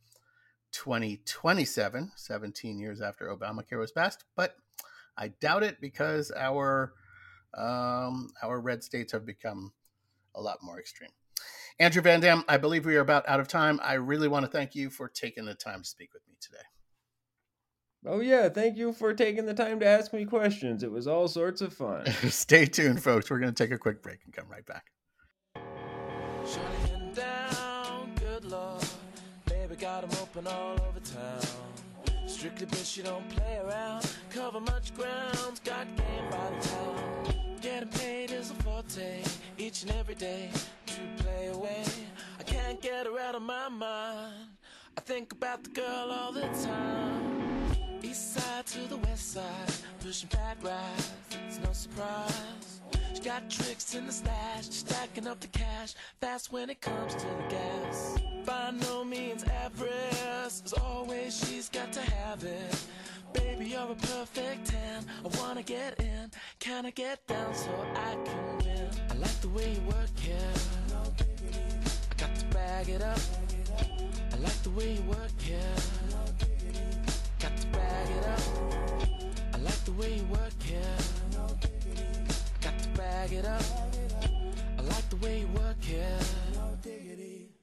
[0.71, 4.23] 2027, 17 years after Obamacare was passed.
[4.35, 4.55] But
[5.17, 6.93] I doubt it because our
[7.55, 9.73] um, our red states have become
[10.33, 11.11] a lot more extreme.
[11.79, 13.79] Andrew Van Dam, I believe we are about out of time.
[13.83, 16.63] I really want to thank you for taking the time to speak with me today.
[18.05, 18.49] Oh, yeah.
[18.49, 20.83] Thank you for taking the time to ask me questions.
[20.83, 22.05] It was all sorts of fun.
[22.29, 23.29] Stay tuned, folks.
[23.29, 24.85] We're going to take a quick break and come right back.
[27.15, 28.83] Down, good Lord.
[29.45, 31.41] Baby got them open all over town.
[32.27, 34.09] Strictly bitch, you don't play around.
[34.31, 37.22] Cover much ground, got game by the town.
[37.63, 39.21] Getting paid is a forte
[39.57, 40.49] each and every day
[40.85, 41.85] to play away.
[42.37, 44.49] I can't get her out of my mind.
[44.97, 48.01] I think about the girl all the time.
[48.03, 51.13] East side to the west side, pushing fat rides,
[51.47, 52.81] it's no surprise.
[53.13, 57.27] She got tricks in the stash, stacking up the cash, fast when it comes to
[57.27, 58.17] the gas.
[58.45, 59.89] By no means average,
[60.43, 62.75] as always she's got to have it.
[63.33, 65.05] Baby, you're a perfect 10.
[65.25, 66.31] I wanna get in.
[66.59, 68.89] Can I get down so I can win?
[69.09, 70.59] I like the way you work it.
[72.11, 73.19] I got to bag it up.
[74.31, 75.81] I like the way you work it.
[77.39, 78.39] Got to bag it up.
[79.53, 81.03] I like the way you work it.
[82.61, 83.63] Got to bag it up.
[84.77, 86.25] I like the way you work it.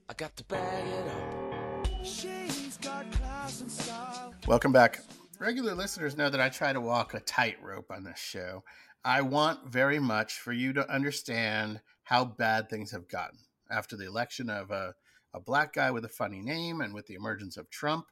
[0.08, 2.04] I got to bag it up.
[2.04, 4.34] She's got class and style.
[4.46, 5.00] Welcome back
[5.40, 8.62] regular listeners know that I try to walk a tightrope on this show.
[9.02, 13.38] I want very much for you to understand how bad things have gotten
[13.70, 14.94] after the election of a,
[15.32, 18.04] a black guy with a funny name and with the emergence of Trump,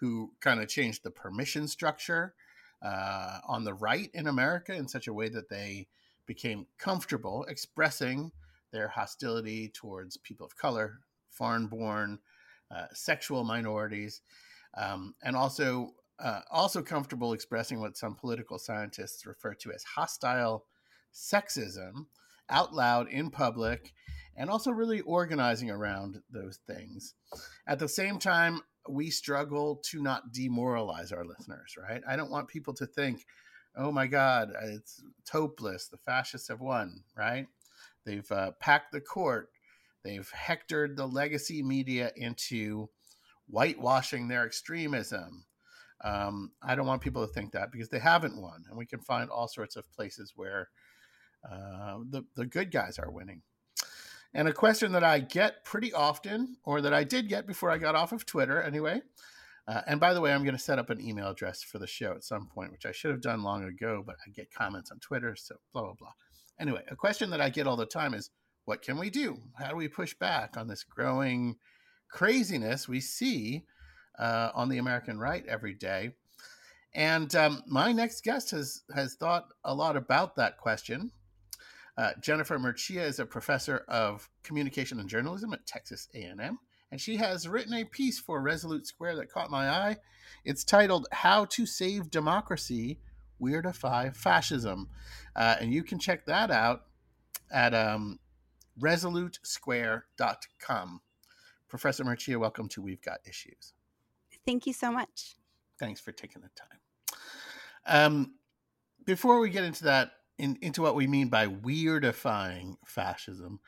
[0.00, 2.34] who kind of changed the permission structure
[2.82, 5.86] uh, on the right in America in such a way that they
[6.26, 8.32] became comfortable expressing
[8.72, 10.98] their hostility towards people of color,
[11.30, 12.18] foreign born,
[12.74, 14.22] uh, sexual minorities,
[14.76, 20.64] um, and also uh, also comfortable expressing what some political scientists refer to as hostile
[21.12, 22.06] sexism
[22.50, 23.92] out loud in public
[24.36, 27.14] and also really organizing around those things.
[27.66, 32.02] At the same time, we struggle to not demoralize our listeners, right?
[32.06, 33.24] I don't want people to think,
[33.76, 35.88] oh my God, it's, hopeless.
[35.88, 37.46] The fascists have won, right?
[38.04, 39.48] They've uh, packed the court.
[40.04, 42.90] They've hectored the legacy media into
[43.46, 45.46] whitewashing their extremism.
[46.04, 49.00] Um, I don't want people to think that because they haven't won, and we can
[49.00, 50.68] find all sorts of places where
[51.50, 53.42] uh, the the good guys are winning.
[54.34, 57.78] And a question that I get pretty often, or that I did get before I
[57.78, 59.00] got off of Twitter, anyway.
[59.66, 61.86] Uh, and by the way, I'm going to set up an email address for the
[61.86, 64.90] show at some point, which I should have done long ago, but I get comments
[64.90, 66.12] on Twitter, so blah blah blah.
[66.60, 68.30] Anyway, a question that I get all the time is,
[68.66, 69.38] what can we do?
[69.56, 71.56] How do we push back on this growing
[72.08, 73.64] craziness we see
[74.18, 76.12] uh, on the American right every day?
[76.94, 81.10] And um, my next guest has has thought a lot about that question.
[81.96, 86.58] Uh, Jennifer Mercieca is a professor of communication and journalism at Texas A&M,
[86.90, 89.96] and she has written a piece for Resolute Square that caught my eye.
[90.44, 93.00] It's titled "How to Save Democracy:
[93.40, 94.88] Weirdify Fascism,"
[95.34, 96.84] uh, and you can check that out
[97.50, 98.20] at um,
[98.80, 101.00] resolutesquare.com.
[101.68, 103.72] Professor Mercieca, welcome to We've Got Issues.
[104.46, 105.36] Thank you so much.
[105.78, 106.78] Thanks for taking the time.
[107.86, 108.34] Um,
[109.04, 113.60] before we get into that, in, into what we mean by weirdifying fascism,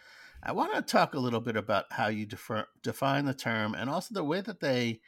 [0.42, 3.88] I want to talk a little bit about how you defer, define the term and
[3.90, 5.00] also the way that they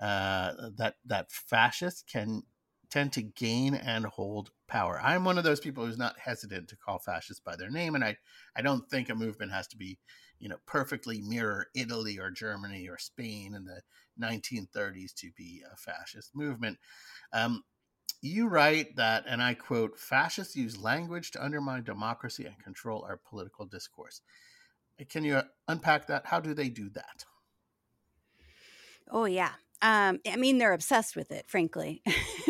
[0.00, 2.42] uh, that that fascists can
[2.90, 5.00] tend to gain and hold power.
[5.02, 8.04] I'm one of those people who's not hesitant to call fascists by their name, and
[8.04, 8.16] I
[8.54, 9.98] I don't think a movement has to be
[10.38, 13.80] you know perfectly mirror Italy or Germany or Spain and the
[14.20, 16.78] 1930s to be a fascist movement.
[17.32, 17.64] Um,
[18.22, 23.16] you write that, and I quote, fascists use language to undermine democracy and control our
[23.18, 24.22] political discourse.
[25.08, 26.26] Can you unpack that?
[26.26, 27.24] How do they do that?
[29.10, 29.54] Oh, yeah.
[29.82, 32.02] Um, I mean, they're obsessed with it, frankly.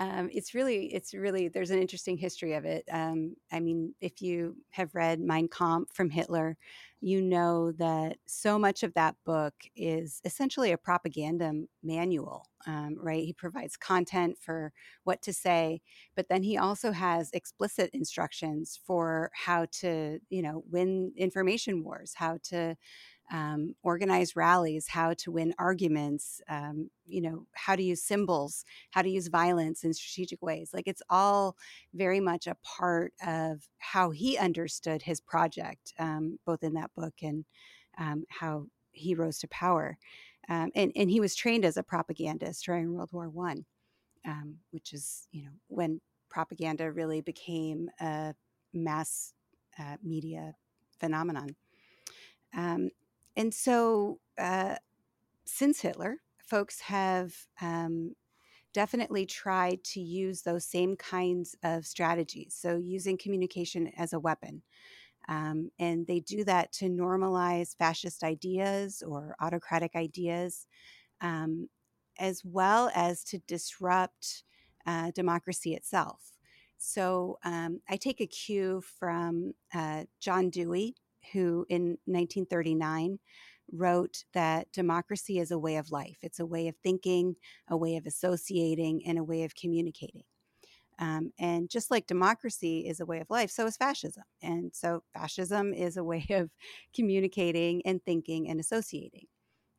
[0.00, 2.84] um, it's really, it's really, there's an interesting history of it.
[2.90, 6.56] Um, I mean, if you have read Mein Kampf from Hitler,
[7.00, 11.52] you know that so much of that book is essentially a propaganda
[11.84, 13.22] manual, um, right?
[13.24, 14.72] He provides content for
[15.04, 15.82] what to say,
[16.16, 22.14] but then he also has explicit instructions for how to, you know, win information wars,
[22.16, 22.76] how to
[23.32, 29.02] um, organize rallies, how to win arguments, um, you know, how to use symbols, how
[29.02, 30.70] to use violence in strategic ways.
[30.72, 31.56] Like it's all
[31.94, 37.14] very much a part of how he understood his project, um, both in that book
[37.22, 37.44] and
[37.98, 39.98] um, how he rose to power.
[40.48, 43.64] Um, and, and he was trained as a propagandist during World War One,
[44.24, 48.34] um, which is, you know, when propaganda really became a
[48.72, 49.32] mass
[49.78, 50.54] uh, media
[51.00, 51.56] phenomenon.
[52.54, 52.90] Um,
[53.36, 54.76] and so, uh,
[55.46, 58.14] since Hitler, folks have um,
[58.74, 62.54] definitely tried to use those same kinds of strategies.
[62.58, 64.62] So, using communication as a weapon.
[65.28, 70.66] Um, and they do that to normalize fascist ideas or autocratic ideas,
[71.20, 71.68] um,
[72.18, 74.44] as well as to disrupt
[74.86, 76.32] uh, democracy itself.
[76.78, 80.94] So um, I take a cue from uh, John Dewey,
[81.32, 83.18] who in 1939
[83.72, 86.18] wrote that democracy is a way of life.
[86.22, 87.36] It's a way of thinking,
[87.68, 90.24] a way of associating, and a way of communicating.
[90.98, 94.24] Um, and just like democracy is a way of life, so is fascism.
[94.42, 96.50] And so fascism is a way of
[96.94, 99.26] communicating and thinking and associating.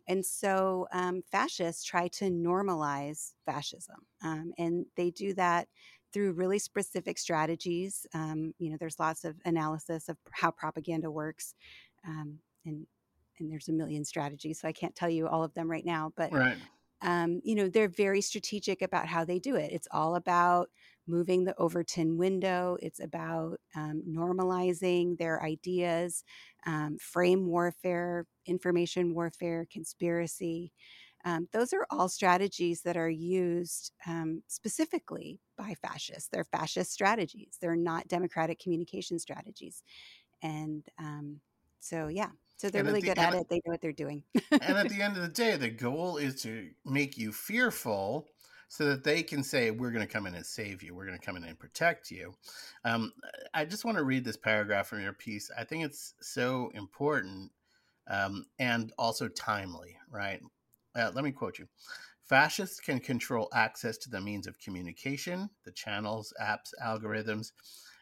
[0.08, 4.08] And so um, fascists try to normalize fascism.
[4.24, 5.68] Um, and they do that
[6.14, 8.06] through really specific strategies.
[8.14, 11.54] Um, you know, there's lots of analysis of how propaganda works,
[12.06, 12.86] um, and
[13.40, 14.60] and there's a million strategies.
[14.60, 16.58] So I can't tell you all of them right now, but right.
[17.02, 19.72] um, you know, they're very strategic about how they do it.
[19.72, 20.70] It's all about
[21.08, 22.78] moving the Overton window.
[22.82, 26.24] It's about um, normalizing their ideas,
[26.66, 30.74] um, frame warfare, information warfare, conspiracy.
[31.28, 36.30] Um, those are all strategies that are used um, specifically by fascists.
[36.32, 37.58] They're fascist strategies.
[37.60, 39.84] They're not democratic communication strategies.
[40.42, 41.42] And um,
[41.82, 43.50] so, yeah, so they're really the, good at it.
[43.50, 44.24] They know what they're doing.
[44.52, 48.30] and at the end of the day, the goal is to make you fearful
[48.70, 50.96] so that they can say, We're going to come in and save you.
[50.96, 52.36] We're going to come in and protect you.
[52.86, 53.12] Um,
[53.54, 55.52] I just want to read this paragraph from your piece.
[55.58, 57.52] I think it's so important
[58.10, 60.42] um, and also timely, right?
[60.96, 61.68] Uh, let me quote you.
[62.28, 67.52] Fascists can control access to the means of communication, the channels, apps, algorithms,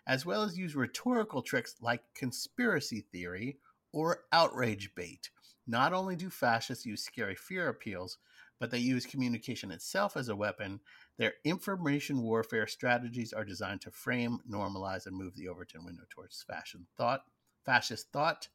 [0.08, 3.60] as well as use rhetorical tricks like conspiracy theory
[3.92, 5.30] or outrage bait.
[5.68, 8.18] Not only do fascists use scary fear appeals,
[8.60, 10.80] but they use communication itself as a weapon.
[11.18, 16.42] Their information warfare strategies are designed to frame, normalize, and move the Overton window towards
[16.44, 17.22] fascist thought,
[17.66, 18.48] fascist thought,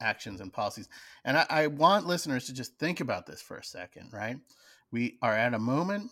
[0.00, 0.88] actions and policies.
[1.24, 4.36] And I, I, want listeners to just think about this for a second, right?
[4.92, 6.10] We are at a moment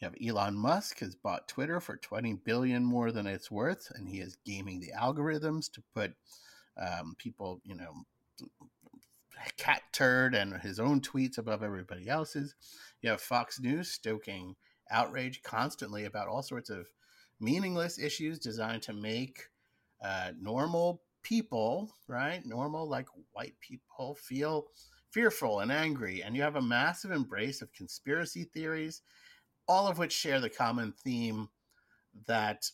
[0.00, 4.08] You have Elon Musk has bought Twitter for 20 billion more than it's worth, and
[4.08, 6.12] he is gaming the algorithms to put
[6.80, 7.92] um, people, you know,
[9.56, 12.54] cat turd and his own tweets above everybody else's.
[13.02, 14.56] You have Fox News stoking
[14.90, 16.86] outrage constantly about all sorts of
[17.40, 19.48] meaningless issues designed to make
[20.02, 24.68] uh, normal people, right, normal like white people, feel
[25.10, 26.22] fearful and angry.
[26.22, 29.02] And you have a massive embrace of conspiracy theories,
[29.66, 31.48] all of which share the common theme
[32.28, 32.70] that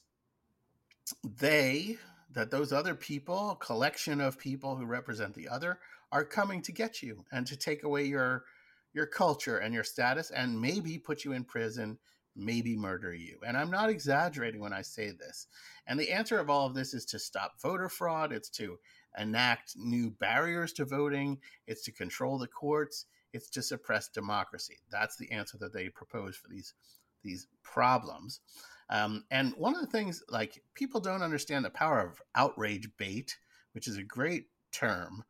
[1.38, 1.96] they,
[2.32, 5.78] that those other people, a collection of people who represent the other,
[6.12, 8.44] are coming to get you and to take away your
[8.92, 11.96] your culture and your status and maybe put you in prison
[12.36, 15.46] maybe murder you and i'm not exaggerating when i say this
[15.86, 18.78] and the answer of all of this is to stop voter fraud it's to
[19.18, 24.78] enact new barriers to voting it's to control the courts it's to suppress democracy.
[24.90, 26.74] That's the answer that they propose for these
[27.22, 28.40] these problems.
[28.88, 33.36] Um, and one of the things like people don't understand the power of outrage bait
[33.72, 35.22] which is a great term.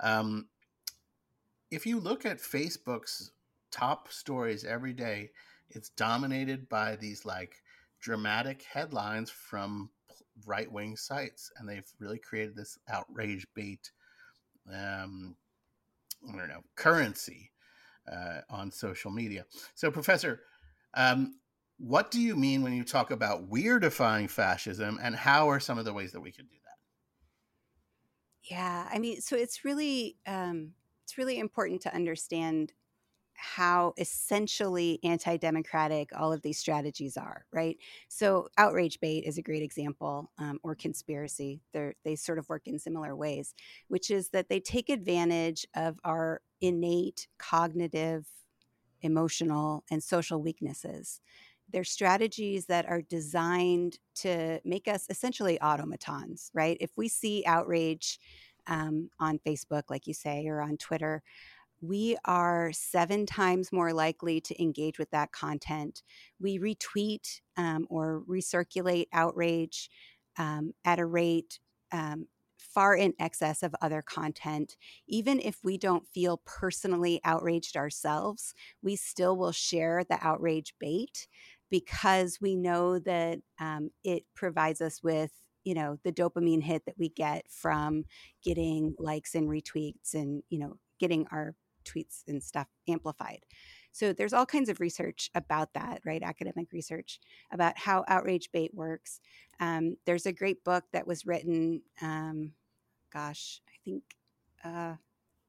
[0.00, 0.48] Um,
[1.70, 3.32] if you look at Facebook's
[3.70, 5.30] top stories every day,
[5.74, 7.62] it's dominated by these like
[8.00, 9.90] dramatic headlines from
[10.46, 13.90] right wing sites, and they've really created this outrage bait.
[14.68, 15.36] Um,
[16.28, 17.50] I don't know currency
[18.10, 19.44] uh, on social media.
[19.74, 20.40] So, Professor,
[20.94, 21.36] um,
[21.78, 25.84] what do you mean when you talk about weirdifying fascism, and how are some of
[25.84, 28.52] the ways that we can do that?
[28.54, 30.72] Yeah, I mean, so it's really um,
[31.04, 32.72] it's really important to understand
[33.42, 37.76] how essentially anti-democratic all of these strategies are, right?
[38.06, 41.60] So outrage bait is a great example, um, or conspiracy.
[41.72, 43.54] They they sort of work in similar ways,
[43.88, 48.26] which is that they take advantage of our innate cognitive,
[49.00, 51.20] emotional, and social weaknesses.
[51.68, 56.76] They're strategies that are designed to make us essentially automatons, right?
[56.80, 58.20] If we see outrage
[58.68, 61.22] um, on Facebook, like you say, or on Twitter,
[61.82, 66.02] we are seven times more likely to engage with that content.
[66.40, 69.90] We retweet um, or recirculate outrage
[70.38, 71.58] um, at a rate
[71.90, 74.76] um, far in excess of other content.
[75.08, 81.26] Even if we don't feel personally outraged ourselves, we still will share the outrage bait
[81.68, 85.32] because we know that um, it provides us with
[85.64, 88.04] you know the dopamine hit that we get from
[88.42, 91.54] getting likes and retweets and you know getting our
[91.84, 93.40] tweets and stuff amplified.
[93.92, 96.22] So there's all kinds of research about that right?
[96.22, 97.20] Academic research
[97.52, 99.20] about how outrage bait works.
[99.60, 102.52] Um, there's a great book that was written um,
[103.12, 104.02] gosh i think
[104.64, 104.94] uh,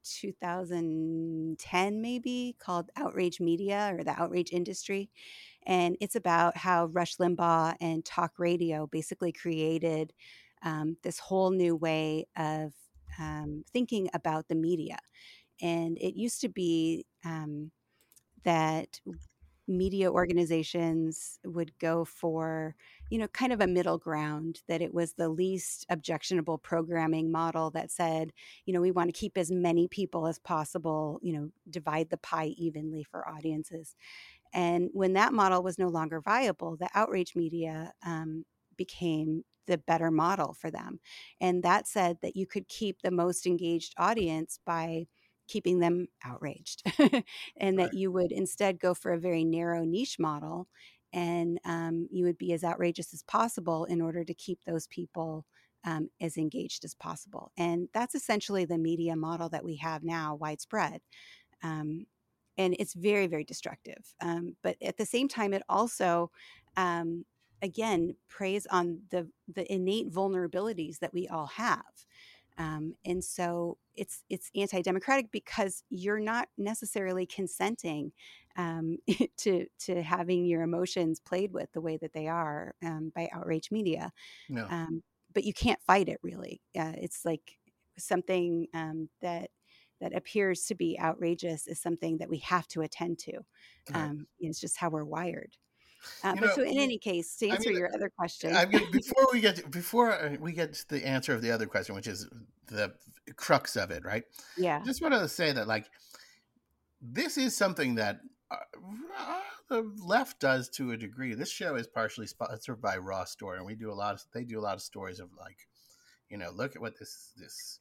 [0.03, 5.09] 2010 maybe called outrage media or the outrage industry.
[5.65, 10.11] And it's about how Rush Limbaugh and talk radio basically created
[10.63, 12.73] um, this whole new way of
[13.19, 14.97] um, thinking about the media.
[15.61, 17.71] And it used to be um,
[18.43, 18.99] that
[19.67, 22.75] media organizations would go for
[23.09, 27.71] you know kind of a middle ground that it was the least objectionable programming model
[27.71, 28.33] that said
[28.65, 32.17] you know we want to keep as many people as possible you know divide the
[32.17, 33.95] pie evenly for audiences
[34.53, 38.45] and when that model was no longer viable, the outrage media um,
[38.77, 40.99] became the better model for them.
[41.41, 45.07] And that said that you could keep the most engaged audience by
[45.53, 46.81] keeping them outraged,
[47.57, 50.67] and that you would instead go for a very narrow niche model
[51.13, 55.45] and um, you would be as outrageous as possible in order to keep those people
[55.85, 57.51] um, as engaged as possible.
[57.55, 61.01] And that's essentially the media model that we have now widespread.
[61.61, 62.07] Um,
[62.57, 66.29] and it's very very destructive um, but at the same time it also
[66.77, 67.25] um,
[67.63, 72.05] again preys on the the innate vulnerabilities that we all have
[72.57, 78.11] um, and so it's it's anti-democratic because you're not necessarily consenting
[78.57, 78.97] um,
[79.37, 83.71] to to having your emotions played with the way that they are um, by outrage
[83.71, 84.11] media
[84.49, 84.67] No.
[84.69, 87.57] um, but you can't fight it really uh, it's like
[87.97, 89.49] something um, that
[90.01, 93.31] that appears to be outrageous is something that we have to attend to.
[93.89, 94.03] Right.
[94.03, 95.55] Um, it's just how we're wired.
[96.23, 98.65] Uh, but know, so, in any case, to I answer mean, your other question, I
[98.65, 101.65] mean, before we get to, before uh, we get to the answer of the other
[101.65, 102.27] question, which is
[102.67, 102.93] the
[103.35, 104.23] crux of it, right?
[104.57, 105.85] yeah, I just want to say that like
[107.01, 108.57] this is something that uh,
[109.69, 111.33] the left does to a degree.
[111.33, 114.43] This show is partially sponsored by Raw Story, and we do a lot of they
[114.43, 115.67] do a lot of stories of like,
[116.29, 117.79] you know, look at what this this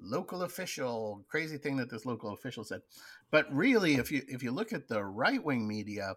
[0.00, 2.82] local official crazy thing that this local official said.
[3.30, 6.14] But really, if you if you look at the right wing media,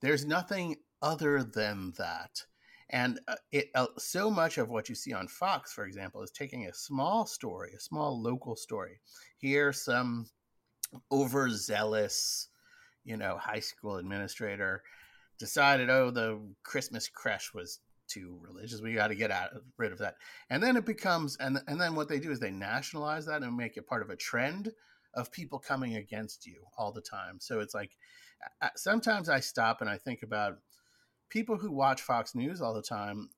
[0.00, 2.42] there's nothing other than that.
[2.90, 6.30] And uh, it, uh, so much of what you see on Fox, for example, is
[6.30, 9.00] taking a small story, a small local story.
[9.36, 10.26] Here, some
[11.12, 12.48] overzealous,
[13.04, 14.82] you know, high school administrator
[15.38, 18.80] decided, oh, the Christmas creche was too religious.
[18.80, 20.16] We got to get out rid of that.
[20.48, 23.56] And then it becomes, and and then what they do is they nationalize that and
[23.56, 24.72] make it part of a trend
[25.14, 27.38] of people coming against you all the time.
[27.40, 27.90] So it's like
[28.76, 30.58] sometimes I stop and I think about
[31.28, 33.30] people who watch Fox News all the time.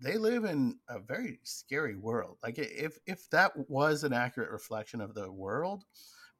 [0.00, 2.38] They live in a very scary world.
[2.42, 5.84] Like if if that was an accurate reflection of the world,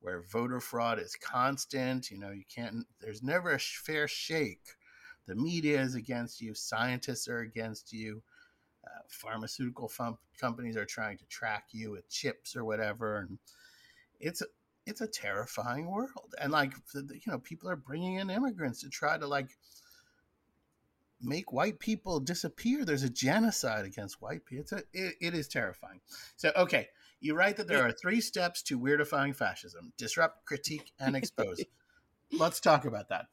[0.04, 2.86] where voter fraud is constant, you know, you can't.
[3.00, 4.66] There's never a fair shake.
[5.26, 6.54] The media is against you.
[6.54, 8.22] Scientists are against you.
[8.86, 13.38] Uh, pharmaceutical fum- companies are trying to track you with chips or whatever, and
[14.20, 14.42] it's
[14.86, 16.34] it's a terrifying world.
[16.38, 19.48] And like you know, people are bringing in immigrants to try to like
[21.24, 22.84] make white people disappear.
[22.84, 24.62] There's a genocide against white people.
[24.62, 26.00] It's a, it, it is terrifying.
[26.36, 26.88] So okay,
[27.20, 31.64] you write that there are three steps to weirdifying fascism: disrupt, critique, and expose.
[32.32, 33.26] Let's talk about that.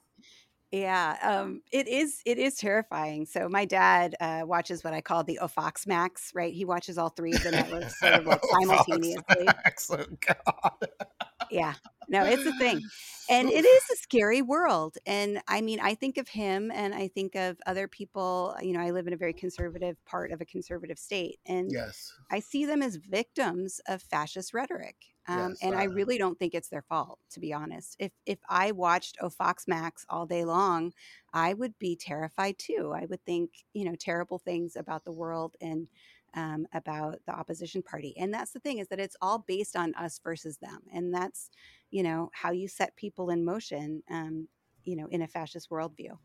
[0.72, 2.22] Yeah, um, it is.
[2.26, 3.26] It is terrifying.
[3.26, 6.32] So my dad uh, watches what I call the Ofox Max.
[6.34, 9.48] Right, he watches all three of the networks sort of like simultaneously.
[9.92, 10.88] oh God.
[11.52, 11.74] Yeah,
[12.08, 12.82] no, it's a thing,
[13.30, 14.98] and it is a scary world.
[15.06, 18.56] And I mean, I think of him, and I think of other people.
[18.62, 22.14] You know, I live in a very conservative part of a conservative state, and yes,
[22.32, 24.96] I see them as victims of fascist rhetoric.
[25.28, 27.96] Um, Yes, and I uh, really don't think it's their fault, to be honest.
[28.00, 30.94] If if I watched Oh Fox Max all day long,
[31.34, 32.92] I would be terrified too.
[32.96, 35.88] I would think, you know, terrible things about the world and
[36.34, 38.16] um, about the opposition party.
[38.18, 41.50] And that's the thing is that it's all based on us versus them, and that's,
[41.92, 44.48] you know, how you set people in motion, um,
[44.86, 46.18] you know, in a fascist worldview.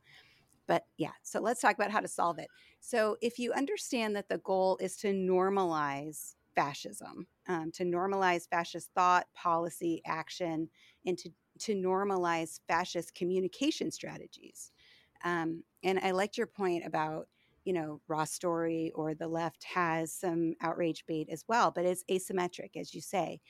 [0.66, 2.48] But yeah, so let's talk about how to solve it.
[2.80, 8.90] So if you understand that the goal is to normalize fascism, um, to normalize fascist
[8.94, 10.68] thought, policy, action,
[11.04, 11.30] and to,
[11.60, 14.72] to normalize fascist communication strategies.
[15.24, 17.28] Um, and I liked your point about,
[17.64, 22.04] you know, Raw Story or the left has some outrage bait as well, but it's
[22.10, 23.40] asymmetric, as you say.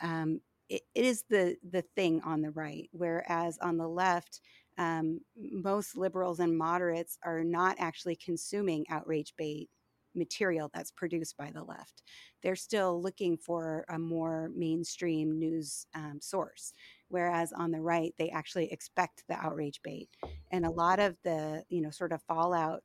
[0.00, 4.40] Um, it, it is the the thing on the right, whereas on the left,
[4.78, 9.68] um, most liberals and moderates are not actually consuming outrage bait
[10.14, 12.02] material that's produced by the left.
[12.42, 16.72] They're still looking for a more mainstream news um, source,
[17.08, 20.08] whereas on the right, they actually expect the outrage bait.
[20.50, 22.82] And a lot of the, you know, sort of fallout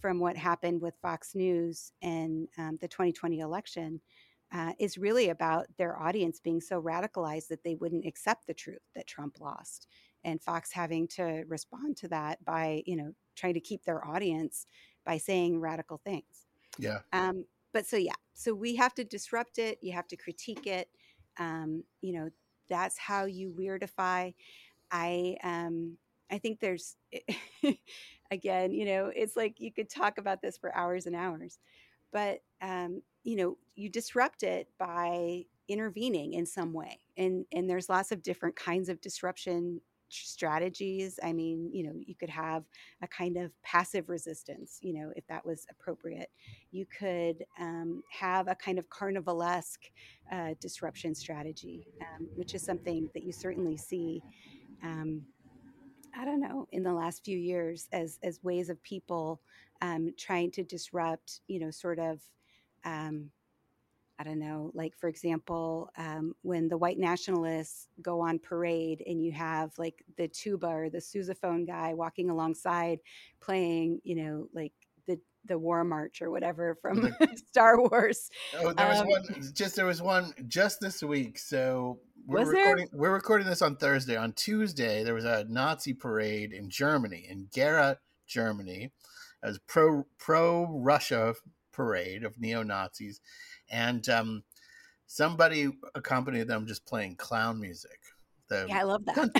[0.00, 4.00] from what happened with Fox News and um, the 2020 election
[4.52, 8.82] uh, is really about their audience being so radicalized that they wouldn't accept the truth
[8.94, 9.88] that Trump lost,
[10.24, 14.66] and Fox having to respond to that by, you know, trying to keep their audience
[15.04, 16.45] by saying radical things.
[16.78, 17.00] Yeah.
[17.12, 19.78] Um, but so yeah, so we have to disrupt it.
[19.82, 20.88] You have to critique it.
[21.38, 22.30] Um, you know,
[22.68, 24.34] that's how you weirdify.
[24.90, 25.98] I um,
[26.30, 26.96] I think there's
[28.30, 31.58] again, you know, it's like you could talk about this for hours and hours,
[32.12, 37.88] but um, you know, you disrupt it by intervening in some way, and and there's
[37.88, 41.18] lots of different kinds of disruption strategies.
[41.22, 42.64] I mean, you know, you could have
[43.02, 46.30] a kind of passive resistance, you know, if that was appropriate.
[46.70, 49.90] You could um, have a kind of carnivalesque
[50.30, 54.22] uh, disruption strategy, um, which is something that you certainly see.
[54.82, 55.22] Um,
[56.18, 59.40] I don't know in the last few years as as ways of people
[59.82, 62.20] um, trying to disrupt, you know, sort of.
[62.84, 63.30] Um,
[64.18, 69.22] I don't know, like for example, um, when the white nationalists go on parade and
[69.22, 73.00] you have like the tuba or the sousaphone guy walking alongside
[73.40, 74.72] playing, you know, like
[75.06, 77.14] the the war march or whatever from
[77.48, 78.30] Star Wars.
[78.58, 79.22] Oh, there was Um, one.
[79.52, 81.38] Just there was one just this week.
[81.38, 82.62] So we're Was there?
[82.62, 82.88] recording.
[82.92, 84.16] We're recording this on Thursday.
[84.16, 88.92] On Tuesday, there was a Nazi parade in Germany, in Gera, Germany,
[89.42, 91.34] as pro pro Russia
[91.76, 93.20] parade of neo Nazis,
[93.70, 94.42] and um,
[95.06, 98.00] somebody accompanied them just playing clown music.
[98.48, 99.18] The, yeah, I love that.
[99.18, 99.34] And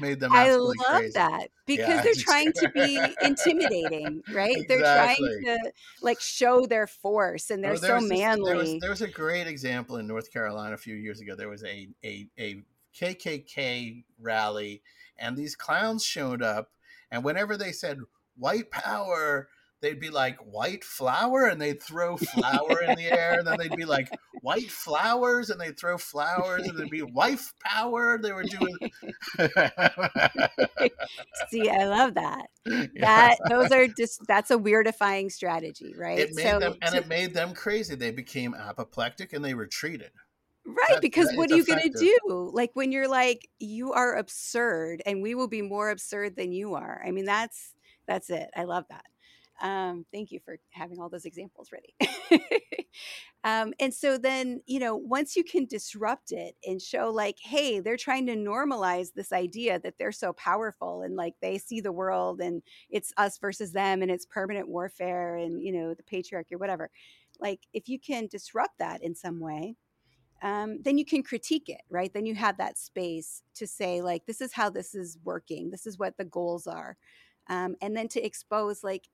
[0.00, 0.32] made them.
[0.32, 1.12] I love crazy.
[1.14, 2.02] that because yeah.
[2.02, 4.56] they're trying to be intimidating, right?
[4.56, 5.28] Exactly.
[5.44, 8.44] They're trying to like show their force, and they're oh, so manly.
[8.44, 11.36] There was, there was a great example in North Carolina a few years ago.
[11.36, 12.64] There was a a a
[12.98, 14.82] KKK rally,
[15.18, 16.72] and these clowns showed up,
[17.12, 18.00] and whenever they said
[18.36, 19.48] "white power,"
[19.82, 23.38] they'd be like white flower, and they'd throw flour in the air.
[23.38, 24.08] And then they'd be like
[24.42, 28.18] white flowers and they'd throw flowers and there'd be wife power.
[28.20, 28.76] They were doing.
[31.48, 32.46] See, I love that.
[32.94, 33.30] Yeah.
[33.34, 36.18] That those are just that's a weirdifying strategy, right?
[36.18, 37.96] It made so them, and it made them crazy.
[37.96, 40.10] They became apoplectic and they retreated.
[40.64, 42.50] Right, That- because that what is are you going to do?
[42.52, 46.74] Like when you're like you are absurd and we will be more absurd than you
[46.74, 47.02] are.
[47.04, 47.74] I mean that's
[48.06, 48.48] that's it.
[48.56, 49.04] I love that.
[49.62, 51.94] Um, thank you for having all those examples ready.
[53.44, 57.78] um, and so then, you know, once you can disrupt it and show like, hey,
[57.78, 61.92] they're trying to normalize this idea that they're so powerful and like they see the
[61.92, 66.52] world and it's us versus them and it's permanent warfare and you know the patriarchy
[66.54, 66.90] or whatever.
[67.40, 69.76] Like if you can disrupt that in some way,
[70.42, 72.12] um, then you can critique it, right?
[72.12, 75.70] Then you have that space to say, like, this is how this is working.
[75.70, 76.96] This is what the goals are.
[77.48, 79.06] Um, and then to expose, like,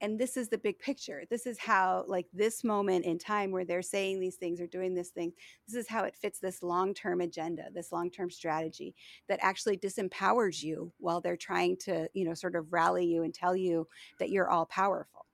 [0.00, 1.24] and this is the big picture.
[1.30, 4.94] This is how, like, this moment in time where they're saying these things or doing
[4.94, 5.32] this thing,
[5.66, 8.94] this is how it fits this long term agenda, this long term strategy
[9.28, 13.34] that actually disempowers you while they're trying to, you know, sort of rally you and
[13.34, 13.86] tell you
[14.18, 15.26] that you're all powerful.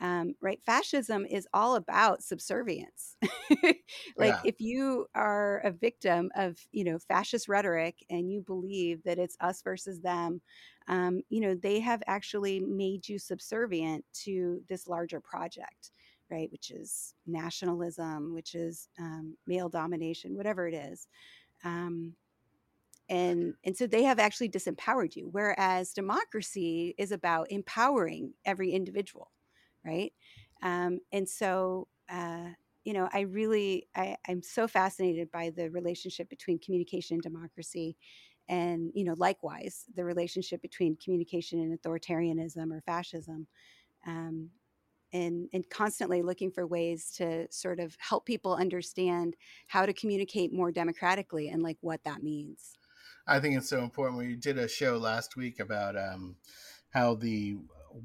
[0.00, 0.60] Um, right?
[0.62, 3.16] Fascism is all about subservience.
[4.16, 4.42] like Yeah.
[4.42, 9.36] if you are a victim of you know fascist rhetoric and you believe that it's
[9.40, 10.40] us versus them
[10.88, 15.90] um, you know they have actually made you subservient to this larger project
[16.30, 21.06] right which is nationalism which is um, male domination whatever it is
[21.64, 22.14] um,
[23.08, 29.30] and and so they have actually disempowered you whereas democracy is about empowering every individual
[29.84, 30.12] right?
[30.62, 32.48] Um, and so uh,
[32.84, 37.96] you know i really I, i'm so fascinated by the relationship between communication and democracy
[38.48, 43.46] and you know likewise the relationship between communication and authoritarianism or fascism
[44.06, 44.50] um,
[45.12, 49.34] and and constantly looking for ways to sort of help people understand
[49.66, 52.76] how to communicate more democratically and like what that means
[53.26, 54.18] I think it's so important.
[54.18, 56.36] We did a show last week about um,
[56.90, 57.56] how the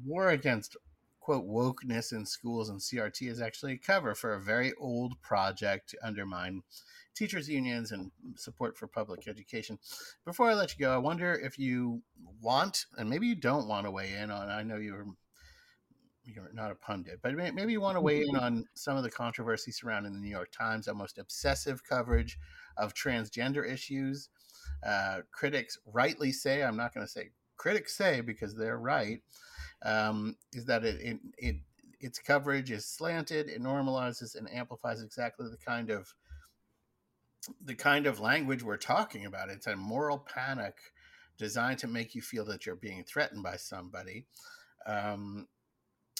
[0.04, 0.76] war against
[1.20, 5.90] quote wokeness in schools and CRT is actually a cover for a very old project
[5.90, 6.62] to undermine
[7.14, 9.78] teachers unions and support for public education.
[10.24, 12.02] Before I let you go, I wonder if you
[12.40, 14.48] want, and maybe you don't want to weigh in on.
[14.48, 15.06] I know you're
[16.24, 19.10] you're not a pundit, but maybe you want to weigh in on some of the
[19.10, 22.38] controversy surrounding the New York Times almost obsessive coverage
[22.76, 24.28] of transgender issues.
[24.86, 27.30] Uh, critics rightly say, I'm not going to say
[27.60, 29.20] critics say because they're right,
[29.82, 31.56] um, is that it, it, it
[32.00, 36.14] its coverage is slanted, it normalizes and amplifies exactly the kind of
[37.62, 39.50] the kind of language we're talking about.
[39.50, 40.76] It's a moral panic
[41.38, 44.24] designed to make you feel that you're being threatened by somebody.
[44.86, 45.46] Um,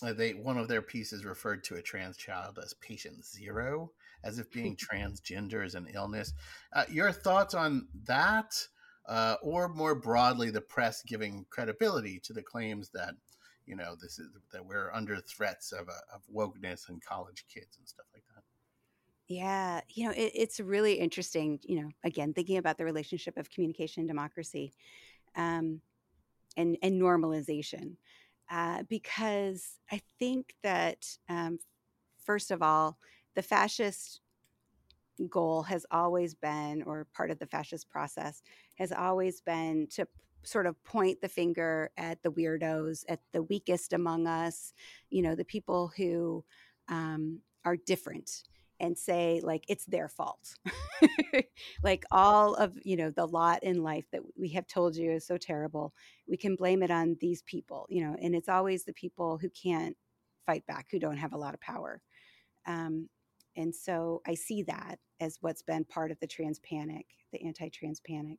[0.03, 3.93] uh, they one of their pieces referred to a trans child as patient zero,
[4.25, 6.35] as if being transgender is an illness.
[6.75, 8.55] Uh, your thoughts on that,
[9.09, 13.15] uh, or more broadly, the press giving credibility to the claims that
[13.67, 17.77] you know this is that we're under threats of uh, of wokeness and college kids
[17.79, 18.43] and stuff like that.
[19.31, 23.49] Yeah, you know, it, it's really interesting, you know, again, thinking about the relationship of
[23.49, 24.73] communication and democracy
[25.37, 25.81] um,
[26.57, 27.93] and, and normalization.
[28.51, 31.61] Uh, because I think that, um,
[32.19, 32.99] first of all,
[33.37, 34.21] the fascist
[35.29, 38.43] goal has always been, or part of the fascist process
[38.81, 40.09] has always been to
[40.43, 44.73] sort of point the finger at the weirdos, at the weakest among us,
[45.11, 46.43] you know, the people who
[46.89, 48.43] um, are different
[48.81, 50.57] and say like it's their fault.
[51.83, 55.27] Like all of you know the lot in life that we have told you is
[55.27, 55.95] so terrible
[56.29, 59.49] we can blame it on these people you know and it's always the people who
[59.51, 59.97] can't
[60.47, 62.03] fight back who don't have a lot of power.
[62.67, 63.09] Um,
[63.57, 68.01] and so i see that as what's been part of the trans panic the anti-trans
[68.01, 68.39] panic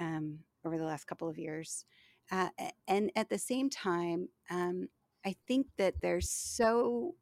[0.00, 1.84] um, over the last couple of years
[2.30, 2.48] uh,
[2.88, 4.88] and at the same time um,
[5.24, 7.14] i think that there's so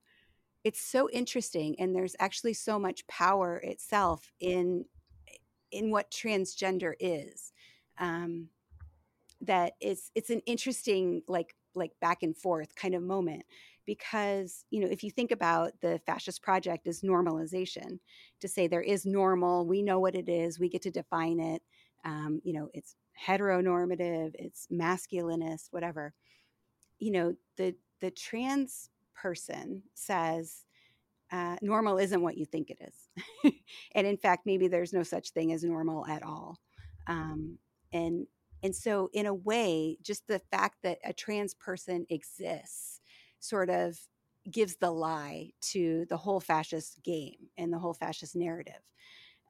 [0.64, 4.85] it's so interesting and there's actually so much power itself in
[5.70, 7.53] in what transgender is
[7.99, 8.49] um
[9.41, 13.45] that it's it's an interesting like like back and forth kind of moment
[13.87, 17.99] because you know if you think about the fascist project as normalization
[18.41, 21.62] to say there is normal we know what it is we get to define it
[22.05, 22.96] um, you know it's
[23.26, 26.14] heteronormative it's masculinist whatever.
[26.99, 30.64] You know the the trans person says
[31.30, 33.53] uh, normal isn't what you think it is.
[33.94, 36.59] And in fact maybe there's no such thing as normal at all.
[37.07, 37.59] Um,
[37.92, 38.26] and
[38.62, 43.01] and so in a way just the fact that a trans person exists
[43.40, 43.99] sort of
[44.51, 48.82] gives the lie to the whole fascist game and the whole fascist narrative.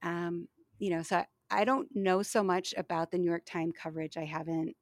[0.02, 4.16] Um, you know, so I, don't know so much about the New York Times coverage.
[4.16, 4.74] I haven't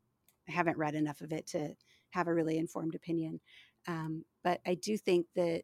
[0.49, 1.75] I haven't read enough of it to
[2.11, 3.41] have a really informed opinion.
[3.89, 5.63] Um, but I do think that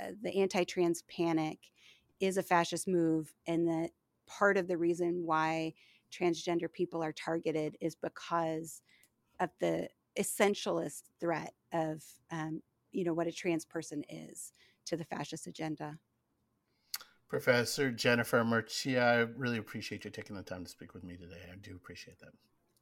[0.00, 1.58] uh, the anti-trans panic
[2.20, 3.90] is a fascist move, and that
[4.26, 5.74] part of the reason why
[6.12, 8.82] transgender people are targeted is because
[9.40, 12.62] of the essentialist threat of um,
[12.92, 14.52] you know what a trans person is
[14.86, 15.98] to the fascist agenda.
[17.28, 21.40] Professor Jennifer Mercieca, I really appreciate you taking the time to speak with me today.
[21.52, 22.30] I do appreciate that.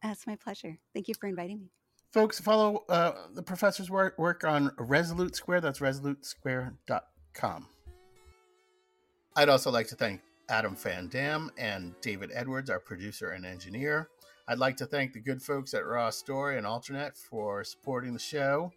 [0.02, 0.78] That's my pleasure.
[0.92, 1.70] Thank you for inviting me.
[2.12, 5.62] Folks, follow uh, the professor's work, work on Resolute Square.
[5.62, 7.68] That's resolutesquare.com.
[9.36, 14.10] I'd also like to thank Adam Van Dam and David Edwards, our producer and engineer.
[14.46, 18.20] I'd like to thank the good folks at Raw Story and Alternet for supporting the
[18.20, 18.72] show.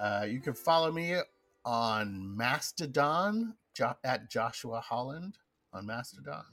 [0.00, 1.16] Uh, you can follow me
[1.64, 5.38] on Mastodon jo- at Joshua Holland
[5.72, 6.44] on Mastodon.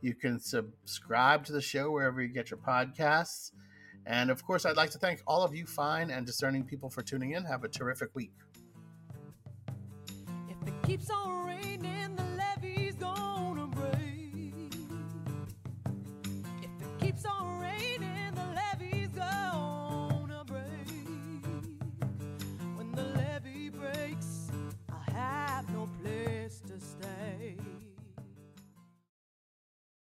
[0.00, 3.52] You can subscribe to the show wherever you get your podcasts.
[4.04, 7.02] And of course, I'd like to thank all of you fine and discerning people for
[7.02, 7.44] tuning in.
[7.44, 8.32] Have a terrific week.